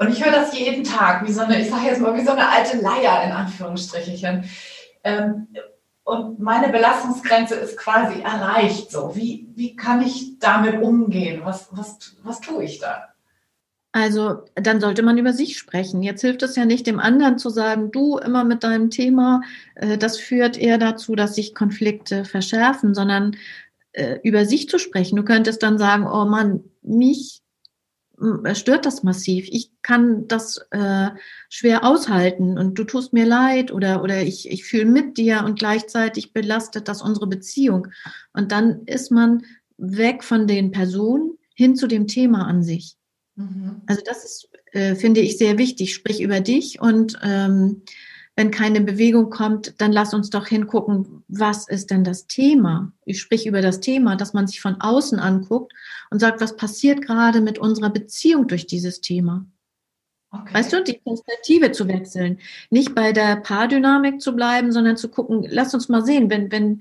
Und 0.00 0.08
ich 0.08 0.24
höre 0.24 0.32
das 0.32 0.58
jeden 0.58 0.82
Tag, 0.82 1.26
wie 1.28 1.32
so 1.32 1.42
eine, 1.42 1.60
ich 1.60 1.68
sage 1.68 1.88
jetzt 1.88 2.00
mal, 2.00 2.16
wie 2.16 2.24
so 2.24 2.30
eine 2.30 2.48
alte 2.48 2.78
Leier 2.78 3.22
in 3.22 3.32
Anführungsstrichen. 3.32 4.44
Ähm, 5.04 5.48
und 6.04 6.40
meine 6.40 6.72
Belastungsgrenze 6.72 7.54
ist 7.56 7.76
quasi 7.76 8.22
erreicht. 8.22 8.90
So, 8.90 9.14
wie, 9.14 9.50
wie 9.54 9.76
kann 9.76 10.00
ich 10.00 10.38
damit 10.38 10.80
umgehen? 10.80 11.42
Was, 11.44 11.68
was, 11.72 12.16
was 12.22 12.40
tue 12.40 12.64
ich 12.64 12.78
da? 12.78 13.10
Also 13.92 14.44
dann 14.54 14.80
sollte 14.80 15.02
man 15.02 15.18
über 15.18 15.34
sich 15.34 15.58
sprechen. 15.58 16.02
Jetzt 16.02 16.22
hilft 16.22 16.42
es 16.42 16.56
ja 16.56 16.64
nicht 16.64 16.86
dem 16.86 16.98
anderen 16.98 17.38
zu 17.38 17.50
sagen, 17.50 17.90
du 17.90 18.16
immer 18.16 18.44
mit 18.44 18.64
deinem 18.64 18.88
Thema, 18.88 19.42
äh, 19.74 19.98
das 19.98 20.18
führt 20.18 20.56
eher 20.56 20.78
dazu, 20.78 21.14
dass 21.14 21.34
sich 21.34 21.54
Konflikte 21.54 22.24
verschärfen, 22.24 22.94
sondern 22.94 23.36
äh, 23.92 24.18
über 24.22 24.46
sich 24.46 24.70
zu 24.70 24.78
sprechen. 24.78 25.16
Du 25.16 25.24
könntest 25.24 25.62
dann 25.62 25.76
sagen, 25.76 26.06
oh 26.06 26.24
Mann, 26.24 26.64
mich 26.80 27.42
stört 28.54 28.86
das 28.86 29.02
massiv. 29.02 29.48
Ich 29.50 29.70
kann 29.82 30.28
das 30.28 30.58
äh, 30.70 31.10
schwer 31.48 31.84
aushalten 31.84 32.58
und 32.58 32.78
du 32.78 32.84
tust 32.84 33.12
mir 33.12 33.26
leid 33.26 33.72
oder, 33.72 34.02
oder 34.02 34.22
ich, 34.22 34.50
ich 34.50 34.64
fühle 34.64 34.86
mit 34.86 35.16
dir 35.16 35.44
und 35.44 35.58
gleichzeitig 35.58 36.32
belastet 36.32 36.88
das 36.88 37.02
unsere 37.02 37.26
Beziehung. 37.26 37.88
Und 38.32 38.52
dann 38.52 38.84
ist 38.86 39.10
man 39.10 39.44
weg 39.78 40.22
von 40.22 40.46
den 40.46 40.70
Personen 40.70 41.38
hin 41.54 41.76
zu 41.76 41.86
dem 41.86 42.06
Thema 42.06 42.46
an 42.46 42.62
sich. 42.62 42.96
Mhm. 43.36 43.82
Also 43.86 44.02
das 44.04 44.24
ist, 44.24 44.48
äh, 44.72 44.94
finde 44.94 45.20
ich, 45.20 45.38
sehr 45.38 45.58
wichtig. 45.58 45.94
Sprich 45.94 46.20
über 46.20 46.40
dich 46.40 46.80
und 46.80 47.18
ähm, 47.22 47.82
wenn 48.40 48.50
keine 48.50 48.80
Bewegung 48.80 49.28
kommt, 49.28 49.78
dann 49.82 49.92
lass 49.92 50.14
uns 50.14 50.30
doch 50.30 50.46
hingucken, 50.46 51.24
was 51.28 51.68
ist 51.68 51.90
denn 51.90 52.04
das 52.04 52.26
Thema? 52.26 52.90
Ich 53.04 53.20
spreche 53.20 53.50
über 53.50 53.60
das 53.60 53.80
Thema, 53.80 54.16
dass 54.16 54.32
man 54.32 54.46
sich 54.46 54.62
von 54.62 54.80
außen 54.80 55.18
anguckt 55.18 55.74
und 56.10 56.20
sagt, 56.20 56.40
was 56.40 56.56
passiert 56.56 57.02
gerade 57.02 57.42
mit 57.42 57.58
unserer 57.58 57.90
Beziehung 57.90 58.48
durch 58.48 58.66
dieses 58.66 59.02
Thema? 59.02 59.44
Okay. 60.30 60.54
Weißt 60.54 60.72
du, 60.72 60.82
die 60.82 60.94
Perspektive 61.04 61.72
zu 61.72 61.86
wechseln. 61.86 62.38
Nicht 62.70 62.94
bei 62.94 63.12
der 63.12 63.36
Paardynamik 63.36 64.22
zu 64.22 64.34
bleiben, 64.34 64.72
sondern 64.72 64.96
zu 64.96 65.10
gucken, 65.10 65.44
lass 65.46 65.74
uns 65.74 65.90
mal 65.90 66.02
sehen, 66.02 66.30
wenn, 66.30 66.50
wenn, 66.50 66.80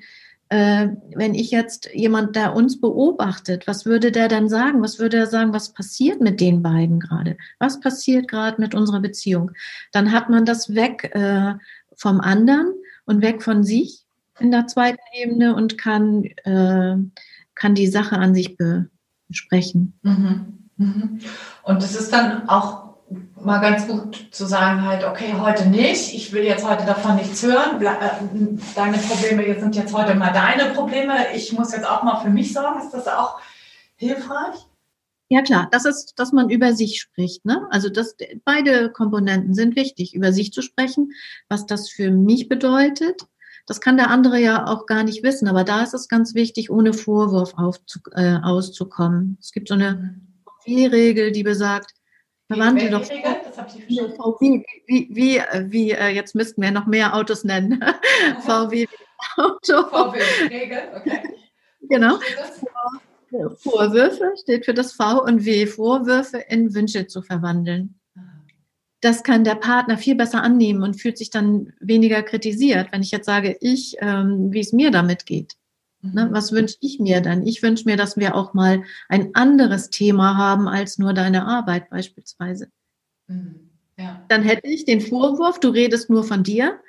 äh, 0.50 0.90
wenn 1.16 1.36
ich 1.36 1.52
jetzt 1.52 1.90
jemand, 1.94 2.36
der 2.36 2.56
uns 2.56 2.82
beobachtet, 2.82 3.68
was 3.68 3.86
würde 3.86 4.12
der 4.12 4.28
dann 4.28 4.50
sagen? 4.50 4.82
Was 4.82 4.98
würde 4.98 5.18
er 5.18 5.28
sagen, 5.28 5.54
was 5.54 5.74
passiert 5.74 6.22
mit 6.22 6.42
den 6.42 6.64
beiden 6.64 7.00
gerade? 7.00 7.38
Was 7.60 7.80
passiert 7.80 8.28
gerade 8.28 8.60
mit 8.60 8.74
unserer 8.74 9.00
Beziehung? 9.00 9.52
Dann 9.92 10.12
hat 10.12 10.30
man 10.30 10.46
das 10.46 10.74
weg 10.74 11.12
äh, 11.14 11.54
vom 11.96 12.20
anderen 12.20 12.74
und 13.06 13.22
weg 13.22 13.44
von 13.44 13.64
sich 13.64 14.06
in 14.40 14.50
der 14.50 14.66
zweiten 14.68 15.02
Ebene 15.14 15.56
und 15.56 15.78
kann, 15.78 16.24
äh, 16.24 16.96
kann 17.54 17.76
die 17.76 17.88
Sache 17.88 18.18
an 18.18 18.34
sich 18.34 18.58
besprechen. 19.28 19.94
Mhm. 20.02 20.60
Mhm. 20.78 21.20
Und 21.64 21.84
es 21.84 21.96
ist 21.96 22.12
dann 22.12 22.50
auch 22.50 22.89
mal 23.44 23.60
ganz 23.60 23.88
gut 23.88 24.28
zu 24.32 24.46
sagen 24.46 24.86
halt, 24.86 25.04
okay, 25.04 25.34
heute 25.40 25.68
nicht, 25.68 26.14
ich 26.14 26.32
will 26.34 26.44
jetzt 26.44 26.68
heute 26.68 26.86
davon 26.86 27.16
nichts 27.16 27.44
hören, 27.44 27.82
äh, 27.82 28.10
deine 28.76 28.98
Probleme 28.98 29.60
sind 29.60 29.76
jetzt 29.76 29.94
heute 29.94 30.16
mal 30.16 30.32
deine 30.34 30.74
Probleme, 30.74 31.14
ich 31.36 31.54
muss 31.54 31.74
jetzt 31.74 31.88
auch 31.88 32.04
mal 32.04 32.22
für 32.22 32.30
mich 32.30 32.54
sorgen, 32.54 32.80
ist 32.80 32.94
das 32.94 33.08
auch 33.08 33.40
hilfreich? 33.96 34.66
Ja 35.30 35.44
klar, 35.44 35.68
das 35.72 35.86
ist, 35.86 36.14
dass 36.18 36.32
man 36.32 36.50
über 36.50 36.74
sich 36.74 37.00
spricht. 37.00 37.46
Ne? 37.46 37.68
Also 37.70 37.90
das, 37.90 38.16
beide 38.46 38.92
Komponenten 38.92 39.54
sind 39.54 39.76
wichtig, 39.76 40.16
über 40.16 40.34
sich 40.34 40.52
zu 40.52 40.64
sprechen, 40.64 41.12
was 41.50 41.68
das 41.68 41.90
für 41.90 42.10
mich 42.10 42.50
bedeutet. 42.50 43.28
Das 43.68 43.80
kann 43.80 43.98
der 43.98 44.10
andere 44.10 44.40
ja 44.40 44.66
auch 44.66 44.88
gar 44.88 45.04
nicht 45.04 45.22
wissen, 45.22 45.48
aber 45.48 45.64
da 45.64 45.84
ist 45.84 45.94
es 45.94 46.08
ganz 46.08 46.34
wichtig, 46.34 46.72
ohne 46.72 46.94
Vorwurf 46.94 47.54
aufzu, 47.56 48.00
äh, 48.14 48.38
auszukommen. 48.42 49.38
Es 49.40 49.52
gibt 49.52 49.68
so 49.68 49.76
eine 49.76 50.20
Regel, 50.66 51.32
die 51.32 51.44
besagt, 51.44 51.94
Verwandle 52.52 52.90
doch 52.90 53.06
VW, 53.06 54.64
wie, 54.88 55.08
wie, 55.12 55.40
wie, 55.72 55.92
äh, 55.92 56.08
jetzt 56.10 56.34
müssten 56.34 56.64
wir 56.64 56.72
noch 56.72 56.88
mehr 56.88 57.16
Autos 57.16 57.44
nennen. 57.44 57.80
VW 58.42 58.88
Auto. 59.38 59.84
VW 59.84 60.16
okay. 60.96 61.22
Genau. 61.82 62.18
Vorwürfe 63.58 64.34
steht 64.42 64.66
für 64.66 64.74
das 64.74 64.94
V 64.94 65.24
und 65.24 65.46
W, 65.46 65.68
Vorwürfe 65.68 66.40
in 66.48 66.74
Wünsche 66.74 67.06
zu 67.06 67.22
verwandeln. 67.22 68.00
Das 69.02 69.22
kann 69.24 69.44
der 69.44 69.56
Partner 69.56 70.00
viel 70.00 70.16
besser 70.16 70.42
annehmen 70.42 70.82
und 70.82 71.00
fühlt 71.00 71.20
sich 71.20 71.30
dann 71.30 71.72
weniger 71.80 72.24
kritisiert, 72.24 72.92
wenn 72.92 73.04
ich 73.04 73.12
jetzt 73.12 73.28
sage, 73.28 73.58
ich, 73.62 73.96
ähm, 74.00 74.52
wie 74.52 74.60
es 74.60 74.74
mir 74.74 74.90
damit 74.90 75.28
geht. 75.28 75.54
Ne, 76.02 76.26
mhm. 76.26 76.34
was 76.34 76.52
wünsche 76.52 76.78
ich 76.80 77.00
mir 77.00 77.22
dann? 77.22 77.46
Ich 77.46 77.62
wünsche 77.62 77.86
mir, 77.86 77.98
dass 77.98 78.16
wir 78.16 78.36
auch 78.36 78.54
mal 78.54 78.84
ein 79.10 79.36
anderes 79.36 79.90
Thema 79.90 80.38
haben 80.38 80.68
als 80.68 80.98
nur 80.98 81.14
deine 81.14 81.46
Arbeit 81.46 81.90
beispielsweise. 81.90 82.70
Mhm. 83.28 83.70
Ja. 83.98 84.24
Dann 84.30 84.44
hätte 84.44 84.68
ich 84.68 84.86
den 84.86 85.02
Vorwurf, 85.02 85.60
du 85.60 85.70
redest 85.70 86.10
nur 86.10 86.24
von 86.24 86.44
dir, 86.44 86.80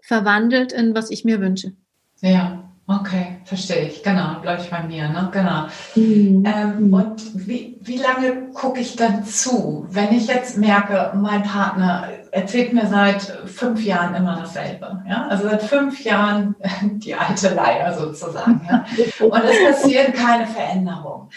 verwandelt 0.00 0.72
in 0.72 0.94
was 0.94 1.10
ich 1.10 1.24
mir 1.24 1.40
wünsche. 1.40 1.72
Ja, 2.20 2.69
Okay, 2.90 3.36
verstehe 3.44 3.86
ich. 3.86 4.02
Genau, 4.02 4.40
bleibe 4.40 4.60
ich 4.62 4.68
bei 4.68 4.82
mir. 4.82 5.08
Ne? 5.08 5.28
Genau. 5.32 5.66
Mhm. 5.94 6.44
Ähm, 6.44 6.86
mhm. 6.86 6.92
und 6.92 7.46
wie, 7.46 7.78
wie 7.80 7.98
lange 7.98 8.50
gucke 8.52 8.80
ich 8.80 8.96
dann 8.96 9.24
zu, 9.24 9.86
wenn 9.90 10.12
ich 10.12 10.26
jetzt 10.26 10.58
merke, 10.58 11.12
mein 11.14 11.44
Partner 11.44 12.08
erzählt 12.32 12.72
mir 12.72 12.88
seit 12.88 13.22
fünf 13.46 13.84
Jahren 13.84 14.16
immer 14.16 14.34
dasselbe. 14.40 15.04
Ja? 15.08 15.28
Also 15.28 15.44
seit 15.44 15.62
fünf 15.62 16.02
Jahren 16.02 16.56
die 16.82 17.14
alte 17.14 17.54
Leier 17.54 17.96
sozusagen. 17.96 18.60
Ja? 18.68 18.84
Und 19.24 19.44
es 19.44 19.64
passiert 19.64 20.14
keine 20.14 20.48
Veränderung. 20.48 21.30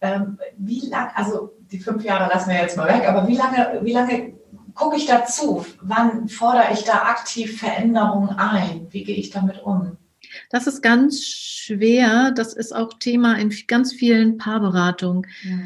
Ähm, 0.00 0.38
wie 0.56 0.86
lange, 0.88 1.16
also 1.16 1.50
die 1.72 1.80
fünf 1.80 2.04
Jahre 2.04 2.32
lassen 2.32 2.50
wir 2.50 2.60
jetzt 2.60 2.76
mal 2.76 2.88
weg, 2.88 3.08
aber 3.08 3.26
wie 3.26 3.36
lange, 3.36 3.80
wie 3.82 3.92
lange 3.92 4.34
gucke 4.74 4.96
ich 4.96 5.06
dazu? 5.06 5.66
Wann 5.80 6.28
fordere 6.28 6.72
ich 6.72 6.84
da 6.84 7.02
aktiv 7.02 7.58
Veränderungen 7.58 8.30
ein? 8.38 8.86
Wie 8.90 9.02
gehe 9.02 9.16
ich 9.16 9.30
damit 9.30 9.62
um? 9.64 9.96
Das 10.52 10.66
ist 10.66 10.82
ganz 10.82 11.24
schwer. 11.24 12.30
Das 12.30 12.52
ist 12.52 12.74
auch 12.74 12.92
Thema 12.98 13.38
in 13.38 13.52
ganz 13.66 13.92
vielen 13.92 14.36
Paarberatungen. 14.36 15.26
Ja. 15.42 15.58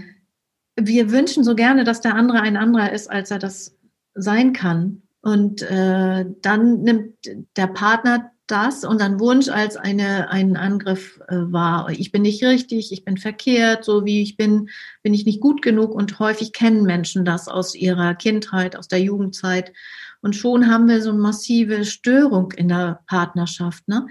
Wir 0.79 1.11
wünschen 1.11 1.43
so 1.43 1.55
gerne, 1.55 1.85
dass 1.85 2.01
der 2.01 2.15
andere 2.15 2.41
ein 2.41 2.57
anderer 2.57 2.93
ist, 2.93 3.11
als 3.11 3.31
er 3.31 3.41
das 3.41 3.77
sein 4.15 4.53
kann. 4.53 5.03
Und 5.23 5.63
äh, 5.63 6.25
dann 6.41 6.83
nimmt 6.83 7.15
der 7.57 7.67
Partner 7.67 8.31
das, 8.47 8.85
unseren 8.85 9.19
Wunsch 9.19 9.49
als 9.49 9.77
eine, 9.77 10.31
einen 10.31 10.57
Angriff 10.57 11.21
äh, 11.27 11.35
wahr. 11.35 11.91
Ich 11.91 12.13
bin 12.13 12.23
nicht 12.23 12.45
richtig, 12.45 12.93
ich 12.93 13.05
bin 13.05 13.17
verkehrt, 13.17 13.85
so 13.85 14.05
wie 14.05 14.23
ich 14.23 14.37
bin, 14.37 14.69
bin 15.03 15.15
ich 15.15 15.27
nicht 15.27 15.41
gut 15.41 15.63
genug 15.63 15.93
und 15.93 16.21
häufig 16.21 16.53
kennen 16.53 16.85
Menschen 16.85 17.25
das 17.25 17.49
aus 17.49 17.75
ihrer 17.75 18.15
Kindheit, 18.15 18.77
aus 18.77 18.87
der 18.87 19.01
Jugendzeit. 19.01 19.73
Und 20.21 20.37
schon 20.37 20.69
haben 20.69 20.89
wir 20.89 21.03
so 21.03 21.11
eine 21.11 21.19
massive 21.19 21.85
Störung 21.85 22.53
in 22.53 22.69
der 22.69 23.01
Partnerschaft. 23.09 23.89
Ne? 23.89 24.07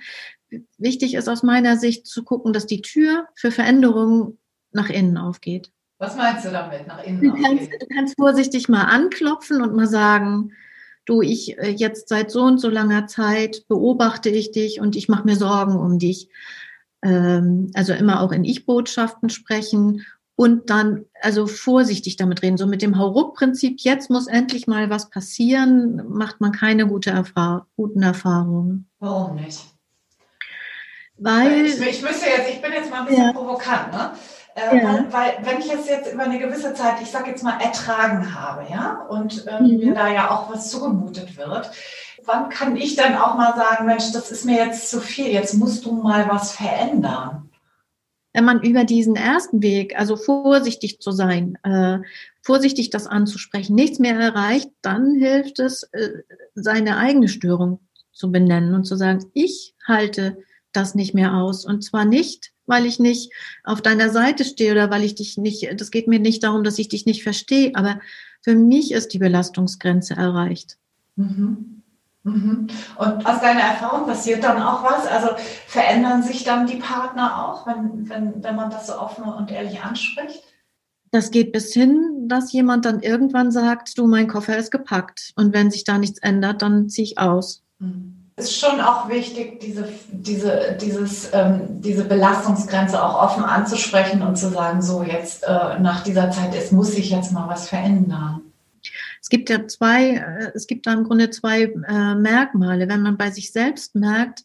Wichtig 0.77 1.15
ist 1.15 1.27
aus 1.29 1.43
meiner 1.43 1.77
Sicht 1.77 2.07
zu 2.07 2.23
gucken, 2.23 2.53
dass 2.53 2.65
die 2.65 2.81
Tür 2.81 3.27
für 3.35 3.51
Veränderungen 3.51 4.37
nach 4.71 4.89
innen 4.89 5.17
aufgeht. 5.17 5.71
Was 5.97 6.15
meinst 6.17 6.45
du 6.45 6.51
damit, 6.51 6.87
nach 6.87 7.03
innen 7.03 7.21
du 7.21 7.33
kannst, 7.41 7.71
du 7.71 7.87
kannst 7.93 8.15
vorsichtig 8.15 8.67
mal 8.67 8.83
anklopfen 8.83 9.61
und 9.61 9.75
mal 9.75 9.87
sagen, 9.87 10.51
du, 11.05 11.21
ich 11.21 11.57
äh, 11.57 11.69
jetzt 11.69 12.09
seit 12.09 12.31
so 12.31 12.41
und 12.43 12.59
so 12.59 12.69
langer 12.69 13.07
Zeit 13.07 13.65
beobachte 13.67 14.29
ich 14.29 14.51
dich 14.51 14.81
und 14.81 14.95
ich 14.95 15.07
mache 15.07 15.25
mir 15.25 15.35
Sorgen 15.35 15.77
um 15.77 15.99
dich. 15.99 16.29
Ähm, 17.01 17.71
also 17.73 17.93
immer 17.93 18.21
auch 18.21 18.31
in 18.31 18.43
Ich-Botschaften 18.43 19.29
sprechen 19.29 20.05
und 20.35 20.69
dann 20.69 21.05
also 21.21 21.47
vorsichtig 21.47 22.17
damit 22.17 22.41
reden. 22.41 22.57
So 22.57 22.67
mit 22.67 22.81
dem 22.81 22.97
Hauruck-Prinzip, 22.97 23.79
jetzt 23.79 24.09
muss 24.09 24.27
endlich 24.27 24.67
mal 24.67 24.89
was 24.89 25.09
passieren, 25.09 26.09
macht 26.09 26.41
man 26.41 26.51
keine 26.51 26.87
gute 26.87 27.11
Erfahr 27.11 27.67
guten 27.77 28.01
Erfahrungen. 28.01 28.89
Warum 28.99 29.35
nicht? 29.35 29.74
Weil 31.17 31.65
ich, 31.65 31.79
ich 31.79 32.01
müsste 32.01 32.27
jetzt, 32.27 32.49
ich 32.49 32.61
bin 32.61 32.73
jetzt 32.73 32.89
mal 32.91 33.01
ein 33.01 33.05
bisschen 33.05 33.25
ja. 33.25 33.33
provokant, 33.33 33.91
ne? 33.91 34.11
Äh, 34.55 34.77
ja. 34.77 35.05
weil, 35.11 35.33
wenn 35.41 35.59
ich 35.59 35.71
es 35.71 35.87
jetzt 35.87 36.13
über 36.13 36.23
eine 36.23 36.39
gewisse 36.39 36.73
Zeit, 36.73 37.01
ich 37.01 37.09
sage 37.09 37.29
jetzt 37.29 37.43
mal, 37.43 37.59
ertragen 37.59 38.33
habe, 38.33 38.65
ja, 38.71 39.05
und 39.09 39.45
ähm, 39.49 39.67
mhm. 39.67 39.77
mir 39.77 39.93
da 39.93 40.09
ja 40.09 40.31
auch 40.31 40.49
was 40.49 40.69
zugemutet 40.69 41.35
wird, 41.35 41.71
wann 42.23 42.49
kann 42.49 42.77
ich 42.77 42.95
dann 42.95 43.15
auch 43.15 43.35
mal 43.35 43.53
sagen, 43.55 43.85
Mensch, 43.85 44.11
das 44.13 44.31
ist 44.31 44.45
mir 44.45 44.55
jetzt 44.65 44.89
zu 44.89 45.01
viel, 45.01 45.27
jetzt 45.27 45.55
musst 45.55 45.85
du 45.85 45.91
mal 45.91 46.29
was 46.29 46.53
verändern? 46.53 47.49
Wenn 48.33 48.45
man 48.45 48.61
über 48.61 48.83
diesen 48.83 49.15
ersten 49.15 49.61
Weg, 49.61 49.97
also 49.97 50.15
vorsichtig 50.15 50.99
zu 50.99 51.11
sein, 51.11 51.57
äh, 51.63 51.99
vorsichtig 52.41 52.89
das 52.89 53.07
anzusprechen, 53.07 53.75
nichts 53.75 53.99
mehr 53.99 54.17
erreicht, 54.17 54.69
dann 54.81 55.15
hilft 55.15 55.59
es, 55.59 55.83
äh, 55.91 56.09
seine 56.53 56.97
eigene 56.97 57.27
Störung 57.27 57.79
zu 58.11 58.31
benennen 58.31 58.73
und 58.73 58.85
zu 58.85 58.95
sagen, 58.95 59.25
ich 59.33 59.75
halte 59.85 60.37
das 60.75 60.95
nicht 60.95 61.13
mehr 61.13 61.35
aus. 61.35 61.65
Und 61.65 61.83
zwar 61.83 62.05
nicht, 62.05 62.51
weil 62.65 62.85
ich 62.85 62.99
nicht 62.99 63.31
auf 63.63 63.81
deiner 63.81 64.09
Seite 64.09 64.45
stehe 64.45 64.71
oder 64.71 64.89
weil 64.89 65.03
ich 65.03 65.15
dich 65.15 65.37
nicht, 65.37 65.69
das 65.79 65.91
geht 65.91 66.07
mir 66.07 66.19
nicht 66.19 66.43
darum, 66.43 66.63
dass 66.63 66.79
ich 66.79 66.89
dich 66.89 67.05
nicht 67.05 67.23
verstehe, 67.23 67.71
aber 67.75 67.99
für 68.41 68.55
mich 68.55 68.91
ist 68.91 69.13
die 69.13 69.19
Belastungsgrenze 69.19 70.15
erreicht. 70.15 70.77
Mhm. 71.15 71.81
Mhm. 72.23 72.67
Und 72.97 73.25
aus 73.25 73.39
deiner 73.39 73.61
Erfahrung 73.61 74.07
passiert 74.07 74.43
dann 74.43 74.61
auch 74.61 74.83
was? 74.83 75.05
Also 75.05 75.29
verändern 75.67 76.23
sich 76.23 76.43
dann 76.43 76.65
die 76.65 76.77
Partner 76.77 77.45
auch, 77.45 77.67
wenn, 77.67 78.09
wenn, 78.09 78.43
wenn 78.43 78.55
man 78.55 78.71
das 78.71 78.87
so 78.87 78.99
offen 78.99 79.25
und 79.25 79.51
ehrlich 79.51 79.81
anspricht? 79.81 80.41
Das 81.11 81.29
geht 81.29 81.51
bis 81.51 81.71
hin, 81.71 82.27
dass 82.27 82.51
jemand 82.51 82.85
dann 82.85 83.01
irgendwann 83.01 83.51
sagt, 83.51 83.97
du, 83.97 84.07
mein 84.07 84.27
Koffer 84.27 84.57
ist 84.57 84.71
gepackt. 84.71 85.33
Und 85.35 85.53
wenn 85.53 85.69
sich 85.69 85.83
da 85.83 85.99
nichts 85.99 86.19
ändert, 86.19 86.61
dann 86.61 86.89
ziehe 86.89 87.05
ich 87.05 87.17
aus. 87.19 87.63
Mhm 87.79 88.14
ist 88.37 88.59
schon 88.59 88.81
auch 88.81 89.07
wichtig, 89.09 89.59
diese, 89.61 89.87
diese, 90.11 90.77
dieses, 90.81 91.29
ähm, 91.33 91.81
diese 91.81 92.03
Belastungsgrenze 92.03 93.01
auch 93.01 93.21
offen 93.21 93.43
anzusprechen 93.43 94.21
und 94.21 94.37
zu 94.37 94.49
sagen, 94.49 94.81
so 94.81 95.03
jetzt 95.03 95.43
äh, 95.43 95.79
nach 95.79 96.03
dieser 96.03 96.31
Zeit, 96.31 96.53
es 96.53 96.71
muss 96.71 96.91
sich 96.93 97.09
jetzt 97.11 97.31
mal 97.31 97.47
was 97.47 97.69
verändern. 97.69 98.41
Es 99.21 99.29
gibt 99.29 99.49
ja 99.49 99.65
zwei, 99.67 100.15
äh, 100.15 100.51
es 100.53 100.67
gibt 100.67 100.85
da 100.85 100.93
im 100.93 101.05
Grunde 101.05 101.29
zwei 101.29 101.63
äh, 101.63 102.15
Merkmale. 102.15 102.89
Wenn 102.89 103.01
man 103.01 103.17
bei 103.17 103.31
sich 103.31 103.51
selbst 103.53 103.95
merkt, 103.95 104.43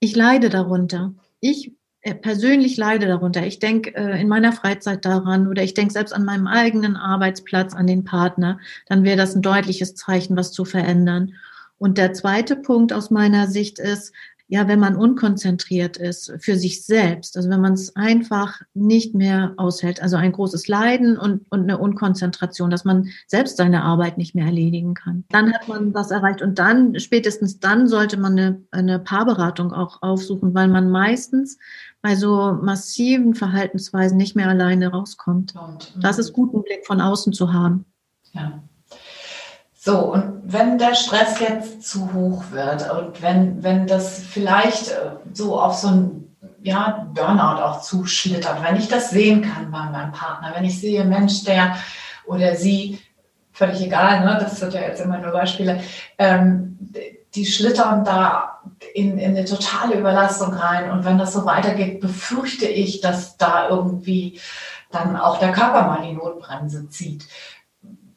ich 0.00 0.14
leide 0.14 0.50
darunter. 0.50 1.14
Ich 1.40 1.72
äh, 2.02 2.14
persönlich 2.14 2.76
leide 2.76 3.06
darunter. 3.06 3.46
Ich 3.46 3.58
denke 3.58 3.94
äh, 3.96 4.20
in 4.20 4.28
meiner 4.28 4.52
Freizeit 4.52 5.06
daran 5.06 5.48
oder 5.48 5.62
ich 5.62 5.72
denke 5.72 5.94
selbst 5.94 6.12
an 6.12 6.26
meinem 6.26 6.46
eigenen 6.46 6.96
Arbeitsplatz, 6.96 7.72
an 7.72 7.86
den 7.86 8.04
Partner, 8.04 8.58
dann 8.86 9.02
wäre 9.02 9.16
das 9.16 9.34
ein 9.34 9.40
deutliches 9.40 9.94
Zeichen, 9.94 10.36
was 10.36 10.52
zu 10.52 10.66
verändern. 10.66 11.32
Und 11.78 11.98
der 11.98 12.12
zweite 12.12 12.56
Punkt 12.56 12.92
aus 12.92 13.10
meiner 13.10 13.48
Sicht 13.48 13.78
ist, 13.78 14.12
ja, 14.46 14.68
wenn 14.68 14.78
man 14.78 14.94
unkonzentriert 14.94 15.96
ist 15.96 16.32
für 16.38 16.56
sich 16.56 16.84
selbst, 16.84 17.36
also 17.36 17.48
wenn 17.48 17.62
man 17.62 17.72
es 17.72 17.96
einfach 17.96 18.60
nicht 18.74 19.14
mehr 19.14 19.54
aushält, 19.56 20.02
also 20.02 20.16
ein 20.16 20.32
großes 20.32 20.68
Leiden 20.68 21.16
und, 21.16 21.50
und 21.50 21.62
eine 21.62 21.78
Unkonzentration, 21.78 22.68
dass 22.70 22.84
man 22.84 23.08
selbst 23.26 23.56
seine 23.56 23.82
Arbeit 23.82 24.18
nicht 24.18 24.34
mehr 24.34 24.44
erledigen 24.44 24.92
kann, 24.92 25.24
dann 25.30 25.52
hat 25.52 25.66
man 25.66 25.94
was 25.94 26.10
erreicht. 26.10 26.42
Und 26.42 26.58
dann, 26.58 26.98
spätestens 27.00 27.58
dann, 27.58 27.88
sollte 27.88 28.18
man 28.18 28.38
eine, 28.38 28.62
eine 28.70 28.98
Paarberatung 28.98 29.72
auch 29.72 30.02
aufsuchen, 30.02 30.52
weil 30.54 30.68
man 30.68 30.90
meistens 30.90 31.58
bei 32.02 32.14
so 32.14 32.52
massiven 32.52 33.34
Verhaltensweisen 33.34 34.18
nicht 34.18 34.36
mehr 34.36 34.48
alleine 34.48 34.88
rauskommt. 34.88 35.54
Das 35.98 36.18
ist 36.18 36.34
gut, 36.34 36.52
einen 36.52 36.64
Blick 36.64 36.86
von 36.86 37.00
außen 37.00 37.32
zu 37.32 37.54
haben. 37.54 37.86
Ja. 38.32 38.62
So, 39.84 39.98
und 39.98 40.40
wenn 40.46 40.78
der 40.78 40.94
Stress 40.94 41.40
jetzt 41.40 41.86
zu 41.86 42.14
hoch 42.14 42.44
wird 42.52 42.90
und 42.90 43.20
wenn, 43.20 43.62
wenn 43.62 43.86
das 43.86 44.18
vielleicht 44.18 44.88
äh, 44.92 45.10
so 45.34 45.60
auf 45.60 45.74
so 45.74 45.88
ein 45.88 46.36
ja, 46.62 47.06
Burnout 47.12 47.62
auch 47.62 47.82
zuschlittert, 47.82 48.62
wenn 48.62 48.76
ich 48.76 48.88
das 48.88 49.10
sehen 49.10 49.42
kann 49.42 49.70
bei 49.70 49.84
meinem 49.90 50.12
Partner, 50.12 50.54
wenn 50.56 50.64
ich 50.64 50.80
sehe, 50.80 51.04
Mensch, 51.04 51.44
der 51.44 51.76
oder 52.24 52.56
sie, 52.56 52.98
völlig 53.52 53.82
egal, 53.82 54.24
ne, 54.24 54.38
das 54.40 54.58
sind 54.58 54.72
ja 54.72 54.80
jetzt 54.80 55.02
immer 55.02 55.18
nur 55.18 55.32
Beispiele, 55.32 55.82
ähm, 56.16 56.78
die 57.34 57.44
schlittern 57.44 58.06
da 58.06 58.62
in, 58.94 59.18
in 59.18 59.36
eine 59.36 59.44
totale 59.44 59.96
Überlastung 59.96 60.54
rein. 60.54 60.90
Und 60.92 61.04
wenn 61.04 61.18
das 61.18 61.34
so 61.34 61.44
weitergeht, 61.44 62.00
befürchte 62.00 62.66
ich, 62.66 63.02
dass 63.02 63.36
da 63.36 63.68
irgendwie 63.68 64.40
dann 64.90 65.18
auch 65.18 65.38
der 65.40 65.52
Körper 65.52 65.88
mal 65.88 66.06
die 66.06 66.14
Notbremse 66.14 66.88
zieht 66.88 67.26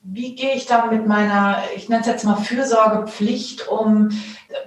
wie 0.10 0.36
gehe 0.36 0.56
ich 0.56 0.66
da 0.66 0.86
mit 0.86 1.06
meiner, 1.06 1.58
ich 1.76 1.90
nenne 1.90 2.02
es 2.02 2.08
jetzt 2.08 2.24
mal 2.24 2.38
Fürsorgepflicht 2.38 3.68
um, 3.68 4.10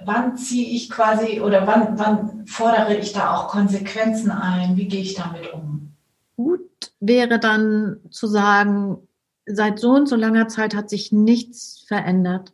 wann 0.05 0.37
ziehe 0.37 0.75
ich 0.75 0.89
quasi 0.89 1.41
oder 1.41 1.65
wann, 1.65 1.97
wann 1.97 2.45
fordere 2.45 2.95
ich 2.95 3.13
da 3.13 3.35
auch 3.35 3.47
Konsequenzen 3.47 4.31
ein? 4.31 4.77
Wie 4.77 4.87
gehe 4.87 5.01
ich 5.01 5.15
damit 5.15 5.51
um? 5.51 5.93
Gut 6.37 6.61
wäre 7.01 7.39
dann 7.39 7.97
zu 8.09 8.27
sagen, 8.27 8.99
seit 9.45 9.79
so 9.79 9.89
und 9.91 10.07
so 10.07 10.15
langer 10.15 10.47
Zeit 10.47 10.75
hat 10.75 10.89
sich 10.89 11.11
nichts 11.11 11.83
verändert. 11.87 12.53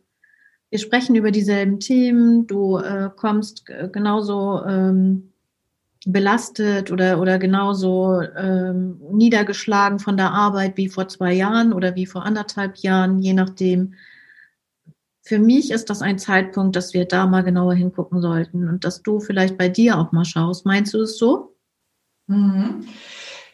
Wir 0.70 0.78
sprechen 0.78 1.14
über 1.14 1.30
dieselben 1.30 1.80
Themen, 1.80 2.46
du 2.46 2.78
äh, 2.78 3.10
kommst 3.14 3.66
genauso 3.66 4.64
ähm, 4.64 5.32
belastet 6.10 6.90
oder, 6.90 7.20
oder 7.20 7.38
genauso 7.38 8.22
ähm, 8.22 8.98
niedergeschlagen 9.12 9.98
von 9.98 10.16
der 10.16 10.32
Arbeit 10.32 10.78
wie 10.78 10.88
vor 10.88 11.06
zwei 11.08 11.34
Jahren 11.34 11.74
oder 11.74 11.94
wie 11.96 12.06
vor 12.06 12.24
anderthalb 12.24 12.78
Jahren, 12.78 13.18
je 13.18 13.34
nachdem. 13.34 13.94
Für 15.22 15.38
mich 15.38 15.70
ist 15.70 15.90
das 15.90 16.00
ein 16.00 16.18
Zeitpunkt, 16.18 16.74
dass 16.76 16.94
wir 16.94 17.04
da 17.04 17.26
mal 17.26 17.42
genauer 17.42 17.74
hingucken 17.74 18.22
sollten 18.22 18.66
und 18.66 18.84
dass 18.84 19.02
du 19.02 19.20
vielleicht 19.20 19.58
bei 19.58 19.68
dir 19.68 19.98
auch 19.98 20.10
mal 20.10 20.24
schaust. 20.24 20.64
Meinst 20.64 20.94
du 20.94 21.02
es 21.02 21.18
so? 21.18 21.54
Mhm. 22.26 22.86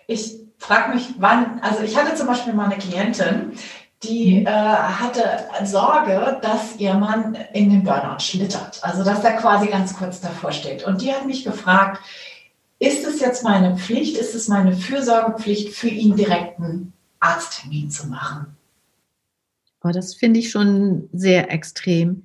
Ich 0.07 0.37
frage 0.59 0.95
mich, 0.95 1.09
wann, 1.19 1.59
also 1.61 1.83
ich 1.83 1.97
hatte 1.97 2.14
zum 2.14 2.29
Beispiel 2.29 2.53
mal 2.53 2.67
eine 2.67 2.77
Klientin, 2.77 3.53
die 4.05 4.40
mhm. 4.40 4.47
äh, 4.47 4.51
hatte 4.51 5.25
Sorge, 5.64 6.38
dass 6.40 6.77
ihr 6.77 6.95
Mann 6.95 7.37
in 7.53 7.71
den 7.71 7.83
Burnout 7.83 8.21
schlittert. 8.21 8.79
Also 8.83 9.03
dass 9.03 9.25
er 9.25 9.33
quasi 9.33 9.67
ganz 9.67 9.97
kurz 9.97 10.21
davor 10.21 10.53
steht. 10.53 10.85
Und 10.85 11.03
die 11.03 11.12
hat 11.12 11.27
mich 11.27 11.43
gefragt, 11.43 12.01
ist 12.87 13.07
es 13.07 13.20
jetzt 13.20 13.44
meine 13.44 13.77
Pflicht, 13.77 14.16
ist 14.16 14.35
es 14.35 14.49
meine 14.49 14.77
Fürsorgepflicht, 14.77 15.75
für 15.75 15.88
ihn 15.88 16.16
direkt 16.16 16.59
einen 16.59 16.92
Arzttermin 17.20 17.90
zu 17.90 18.07
machen? 18.09 18.57
Oh, 19.83 19.90
das 19.90 20.14
finde 20.14 20.40
ich 20.40 20.51
schon 20.51 21.09
sehr 21.12 21.53
extrem. 21.53 22.25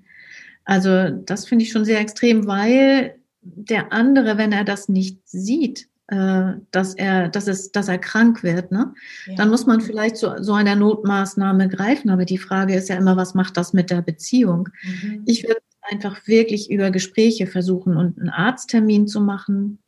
Also 0.66 1.10
das 1.10 1.48
finde 1.48 1.66
ich 1.66 1.72
schon 1.72 1.86
sehr 1.86 2.00
extrem, 2.00 2.48
weil 2.48 3.16
der 3.42 3.92
andere, 3.92 4.38
wenn 4.38 4.52
er 4.52 4.64
das 4.64 4.88
nicht 4.88 5.20
sieht, 5.28 5.90
äh, 6.08 6.54
dass 6.72 6.96
er, 6.96 7.30
dass 7.30 7.48
es, 7.48 7.72
dass 7.72 7.88
er 7.88 7.98
krank 7.98 8.44
wird, 8.44 8.72
ne? 8.72 8.94
Ja. 9.26 9.36
Dann 9.36 9.50
muss 9.50 9.66
man 9.66 9.82
vielleicht 9.82 10.18
zu 10.18 10.42
so 10.42 10.54
einer 10.54 10.76
Notmaßnahme 10.76 11.70
greifen. 11.70 12.10
Aber 12.10 12.26
die 12.26 12.38
Frage 12.38 12.76
ist 12.76 12.90
ja 12.90 12.96
immer, 12.96 13.16
was 13.16 13.36
macht 13.36 13.58
das 13.58 13.74
mit 13.74 13.90
der 13.90 14.02
Beziehung? 14.02 14.70
Mhm. 14.84 15.24
Ich 15.26 15.44
würde 15.48 15.62
einfach 15.82 16.28
wirklich 16.28 16.70
über 16.72 16.92
Gespräche 16.92 17.48
versuchen 17.48 17.96
und 17.98 18.18
einen 18.20 18.30
Arzttermin 18.30 19.08
zu 19.08 19.22
machen, 19.22 19.80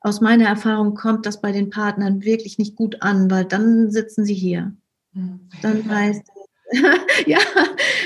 aus 0.00 0.20
meiner 0.20 0.46
Erfahrung 0.46 0.94
kommt 0.94 1.26
das 1.26 1.40
bei 1.40 1.52
den 1.52 1.70
Partnern 1.70 2.22
wirklich 2.22 2.58
nicht 2.58 2.76
gut 2.76 3.02
an, 3.02 3.30
weil 3.30 3.44
dann 3.44 3.90
sitzen 3.90 4.24
sie 4.24 4.34
hier. 4.34 4.74
Hm. 5.12 5.48
Dann 5.62 5.88
heißt 5.90 6.22
ja, 7.26 7.38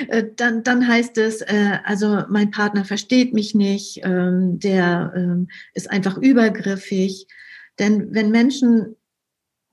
äh, 0.09 0.24
dann, 0.37 0.62
dann 0.62 0.87
heißt 0.87 1.18
es, 1.18 1.40
äh, 1.40 1.78
also 1.85 2.22
mein 2.28 2.50
Partner 2.50 2.85
versteht 2.85 3.35
mich 3.35 3.55
nicht, 3.55 4.00
ähm, 4.05 4.61
der 4.61 5.12
ähm, 5.16 5.48
ist 5.74 5.90
einfach 5.90 6.16
übergriffig. 6.16 7.26
Denn 7.78 8.14
wenn 8.14 8.31
Menschen 8.31 8.96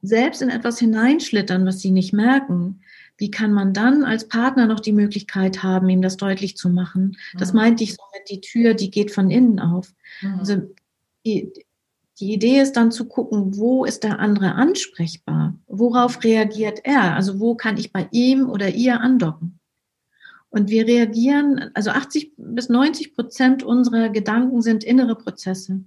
selbst 0.01 0.41
in 0.41 0.49
etwas 0.49 0.79
hineinschlittern, 0.79 1.65
was 1.65 1.81
sie 1.81 1.91
nicht 1.91 2.13
merken, 2.13 2.81
wie 3.17 3.29
kann 3.29 3.51
man 3.51 3.73
dann 3.73 4.05
als 4.05 4.27
Partner 4.27 4.65
noch 4.65 4.79
die 4.79 4.93
Möglichkeit 4.93 5.61
haben, 5.61 5.89
ihm 5.89 6.01
das 6.01 6.15
deutlich 6.15 6.55
zu 6.55 6.69
machen? 6.69 7.17
Das 7.37 7.51
mhm. 7.51 7.59
meinte 7.59 7.83
ich 7.83 7.93
so 7.93 8.03
mit 8.13 8.29
die 8.29 8.41
Tür, 8.41 8.73
die 8.73 8.89
geht 8.89 9.11
von 9.11 9.29
innen 9.29 9.59
auf. 9.59 9.93
Mhm. 10.21 10.39
Also 10.39 10.61
die, 11.25 11.51
die 12.19 12.33
Idee 12.33 12.59
ist 12.59 12.73
dann 12.73 12.91
zu 12.91 13.05
gucken, 13.05 13.57
wo 13.57 13.85
ist 13.85 14.03
der 14.03 14.19
andere 14.19 14.55
ansprechbar? 14.55 15.55
Worauf 15.67 16.23
reagiert 16.23 16.81
er? 16.83 17.15
Also 17.15 17.39
wo 17.39 17.55
kann 17.55 17.77
ich 17.77 17.93
bei 17.93 18.07
ihm 18.11 18.49
oder 18.49 18.69
ihr 18.69 18.99
andocken? 18.99 19.59
Und 20.49 20.69
wir 20.69 20.87
reagieren, 20.87 21.71
also 21.75 21.91
80 21.91 22.33
bis 22.37 22.69
90 22.69 23.15
Prozent 23.15 23.63
unserer 23.63 24.09
Gedanken 24.09 24.61
sind 24.61 24.83
innere 24.83 25.15
Prozesse. 25.15 25.81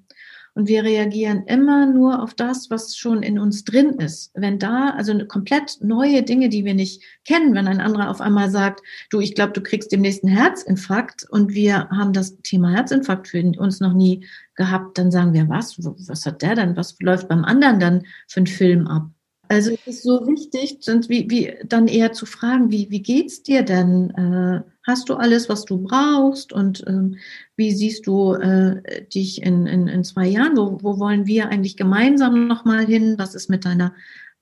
Und 0.54 0.68
wir 0.68 0.84
reagieren 0.84 1.44
immer 1.46 1.86
nur 1.86 2.22
auf 2.22 2.34
das, 2.34 2.68
was 2.68 2.94
schon 2.94 3.22
in 3.22 3.38
uns 3.38 3.64
drin 3.64 3.94
ist. 3.94 4.30
Wenn 4.34 4.58
da, 4.58 4.90
also 4.90 5.16
komplett 5.26 5.78
neue 5.80 6.22
Dinge, 6.22 6.50
die 6.50 6.66
wir 6.66 6.74
nicht 6.74 7.02
kennen, 7.24 7.54
wenn 7.54 7.66
ein 7.66 7.80
anderer 7.80 8.10
auf 8.10 8.20
einmal 8.20 8.50
sagt, 8.50 8.82
du, 9.08 9.20
ich 9.20 9.34
glaube, 9.34 9.52
du 9.54 9.62
kriegst 9.62 9.92
demnächst 9.92 10.24
einen 10.24 10.36
Herzinfarkt 10.36 11.26
und 11.30 11.54
wir 11.54 11.88
haben 11.88 12.12
das 12.12 12.36
Thema 12.42 12.70
Herzinfarkt 12.70 13.28
für 13.28 13.42
uns 13.58 13.80
noch 13.80 13.94
nie 13.94 14.26
gehabt, 14.54 14.98
dann 14.98 15.10
sagen 15.10 15.32
wir, 15.32 15.48
was? 15.48 15.78
Was 15.78 16.26
hat 16.26 16.42
der 16.42 16.54
denn? 16.54 16.76
Was 16.76 16.96
läuft 17.00 17.28
beim 17.28 17.44
anderen 17.44 17.80
dann 17.80 18.06
für 18.28 18.40
einen 18.40 18.46
Film 18.46 18.86
ab? 18.86 19.08
Also 19.48 19.72
es 19.72 19.86
ist 19.86 20.02
so 20.02 20.26
wichtig, 20.26 20.78
wie, 21.08 21.30
wie, 21.30 21.54
dann 21.64 21.88
eher 21.88 22.12
zu 22.12 22.26
fragen, 22.26 22.70
wie, 22.70 22.90
wie 22.90 23.02
geht's 23.02 23.42
dir 23.42 23.62
denn? 23.62 24.10
Äh, 24.10 24.62
hast 24.86 25.08
du 25.08 25.14
alles, 25.14 25.48
was 25.48 25.64
du 25.64 25.78
brauchst? 25.78 26.52
Und 26.52 26.84
ähm, 26.86 27.16
wie 27.56 27.72
siehst 27.72 28.06
du 28.06 28.34
äh, 28.34 29.06
dich 29.06 29.42
in, 29.42 29.66
in, 29.66 29.88
in 29.88 30.04
zwei 30.04 30.26
Jahren? 30.26 30.56
Wo, 30.56 30.78
wo 30.82 30.98
wollen 30.98 31.26
wir 31.26 31.48
eigentlich 31.48 31.76
gemeinsam 31.76 32.46
nochmal 32.46 32.84
hin? 32.84 33.14
Was 33.18 33.34
ist 33.34 33.48
mit 33.48 33.64
deiner 33.64 33.94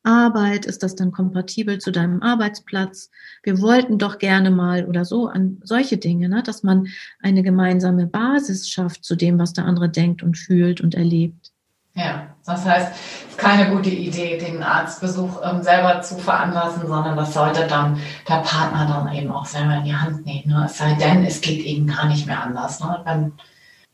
Arbeit? 0.03 0.66
Ist 0.66 0.83
das 0.83 0.94
dann 0.94 1.12
kompatibel 1.12 1.79
zu 1.79 1.90
deinem 1.90 2.22
Arbeitsplatz? 2.22 3.11
Wir 3.42 3.61
wollten 3.61 3.98
doch 3.98 4.18
gerne 4.18 4.50
mal 4.50 4.87
oder 4.87 5.05
so 5.05 5.26
an 5.26 5.61
solche 5.62 5.98
Dinge, 5.98 6.29
ne? 6.29 6.42
dass 6.42 6.62
man 6.62 6.88
eine 7.20 7.42
gemeinsame 7.42 8.07
Basis 8.07 8.68
schafft 8.68 9.05
zu 9.05 9.16
dem, 9.16 9.38
was 9.38 9.53
der 9.53 9.66
andere 9.66 9.90
denkt 9.90 10.22
und 10.22 10.38
fühlt 10.38 10.81
und 10.81 10.94
erlebt. 10.94 11.53
Ja, 11.94 12.29
das 12.46 12.64
heißt, 12.64 12.92
es 12.92 13.31
ist 13.31 13.38
keine 13.38 13.70
gute 13.70 13.90
Idee, 13.90 14.38
den 14.38 14.62
Arztbesuch 14.62 15.40
ähm, 15.44 15.62
selber 15.62 16.00
zu 16.03 16.18
veranlassen, 16.18 16.87
sondern 16.87 17.16
das 17.16 17.35
sollte 17.35 17.66
dann 17.66 18.00
der 18.29 18.37
Partner 18.37 18.87
dann 18.87 19.14
eben 19.14 19.31
auch 19.33 19.44
selber 19.44 19.74
in 19.74 19.85
die 19.85 19.96
Hand 19.96 20.24
nehmen. 20.24 20.53
Ne? 20.53 20.64
Es 20.66 20.79
sei 20.79 20.94
denn, 20.94 21.24
es 21.24 21.40
geht 21.40 21.64
eben 21.64 21.87
gar 21.87 22.07
nicht 22.07 22.26
mehr 22.26 22.42
anders. 22.42 22.81
Ne? 22.81 23.00
Wenn, 23.05 23.33